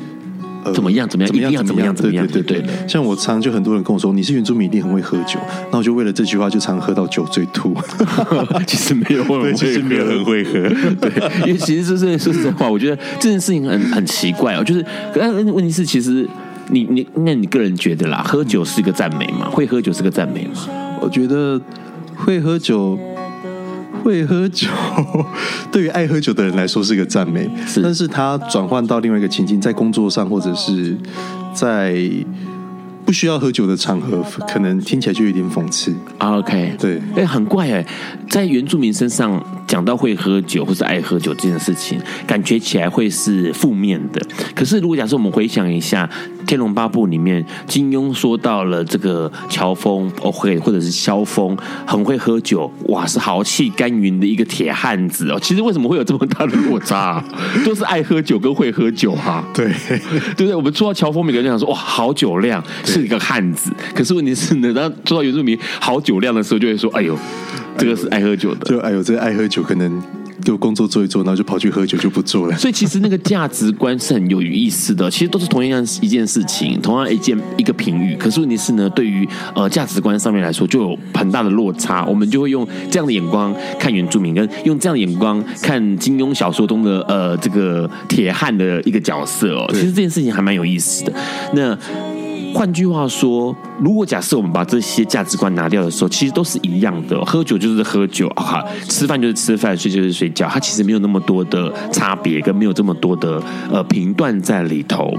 [0.65, 2.69] 呃怎么样怎么样，怎么样怎么样怎么样，对对对。
[2.89, 5.39] 像我常就很多人跟我说，你是原住民一定很会喝酒，
[5.71, 7.73] 那我就为了这句话就常喝到酒醉吐。
[8.67, 10.53] 其实没有， 对，其实没有很会喝。
[11.01, 14.85] 对，因为其实这是说实在话，我觉得这件事情很很奇怪哦，就是
[15.15, 16.29] 但问题是，其实
[16.71, 19.49] 你你那你个人觉得啦，喝酒是一个赞美吗？
[19.49, 20.67] 会喝酒是个赞美吗？
[21.01, 21.61] 我觉得
[22.17, 22.99] 会喝酒。
[24.05, 24.69] 会喝酒，
[25.73, 30.97] 对于爱喝酒的人来说是个赞美，是，但是他转换到另外一个情境，在工作上或者是
[31.55, 31.97] 在。
[33.07, 35.95] 不需要喝酒的场合，可能听起来就有点讽刺。
[36.17, 37.87] OK，对，哎，很怪哎，
[38.31, 44.27] 在原住民身上讲到会喝酒或是爱喝酒这件事情，感觉起来会是负面的。
[44.55, 46.07] 可是如果假设我们回想一下
[46.47, 55.39] 《天龙八部》里面，金庸说到了这个乔峰，OK，或者是萧峰，很会喝酒，哇，是豪气干云的一个铁汉子哦。
[55.41, 57.25] 其实为什么会有这么大的落差啊？
[57.65, 59.45] 都是爱喝酒跟会喝酒哈。
[59.53, 59.67] 对，
[60.37, 60.55] 对不对？
[60.55, 62.63] 我们说到乔峰，每个人想说哇，好酒量。
[62.85, 67.19] 是一个汉子，可是问题是呢，当说到原住民好酒量的时候，就会说：“哎呦，
[67.77, 70.01] 这个是爱喝酒的。”就哎呦，这个爱喝酒可能
[70.45, 72.57] 就工作做一做，然后就跑去喝酒，就不做了。
[72.57, 78.15] 所以其实那个价值观是很有意思的，其实都是同样一件事情，同样一件一个评语。
[78.17, 82.05] 可是问题是呢，对于呃价值观上面来说，就有很大的落差。
[82.05, 89.67] 我们就会用这样的眼光看原住民，跟用这样的眼光看金庸小说中的呃这个铁汉的一个角色哦。
[89.71, 91.13] 其实这件事情还蛮有意思的。
[91.55, 91.77] 那。
[92.55, 97.23] 换句话说，如果假设我们把这些价值观拿掉的时候，其实都是一样的。
[97.25, 100.49] 喝酒就是喝酒啊，吃饭就是吃饭，睡就是睡觉。
[100.49, 103.43] 它其实没有那么多的差别，跟没有这么多的
[103.73, 105.13] 呃评断在里头。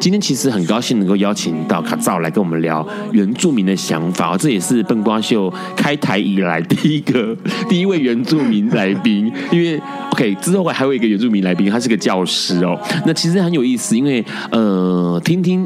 [0.00, 4.36] 今天其实很高兴能够邀请到卡照来跟我们聊原住民的想法。
[4.36, 7.36] 这也是笨瓜秀开台以来第一个
[7.70, 9.32] 第一位原住民来宾。
[9.52, 9.80] 因为
[10.10, 12.76] OK 之后还有一个原住民来宾，他是个教师哦。
[13.06, 15.64] 那其实很有意思，因为呃，听听。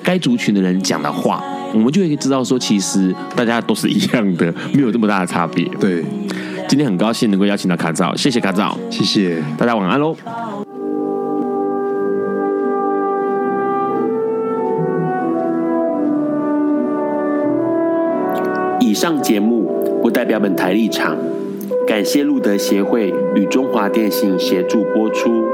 [0.00, 1.42] 该族群的人讲的话，
[1.72, 5.64] 我们就会知道说，其实大家都是一样的，没有这么大的差别。
[5.80, 6.04] 对，
[6.68, 10.16] 今天很高兴能够邀请到卡照，谢谢卡照，谢谢大家晚安喽。
[18.80, 21.16] 以上节目不代表本台立场，
[21.86, 25.44] 感谢路德协会与中华电信协助播出。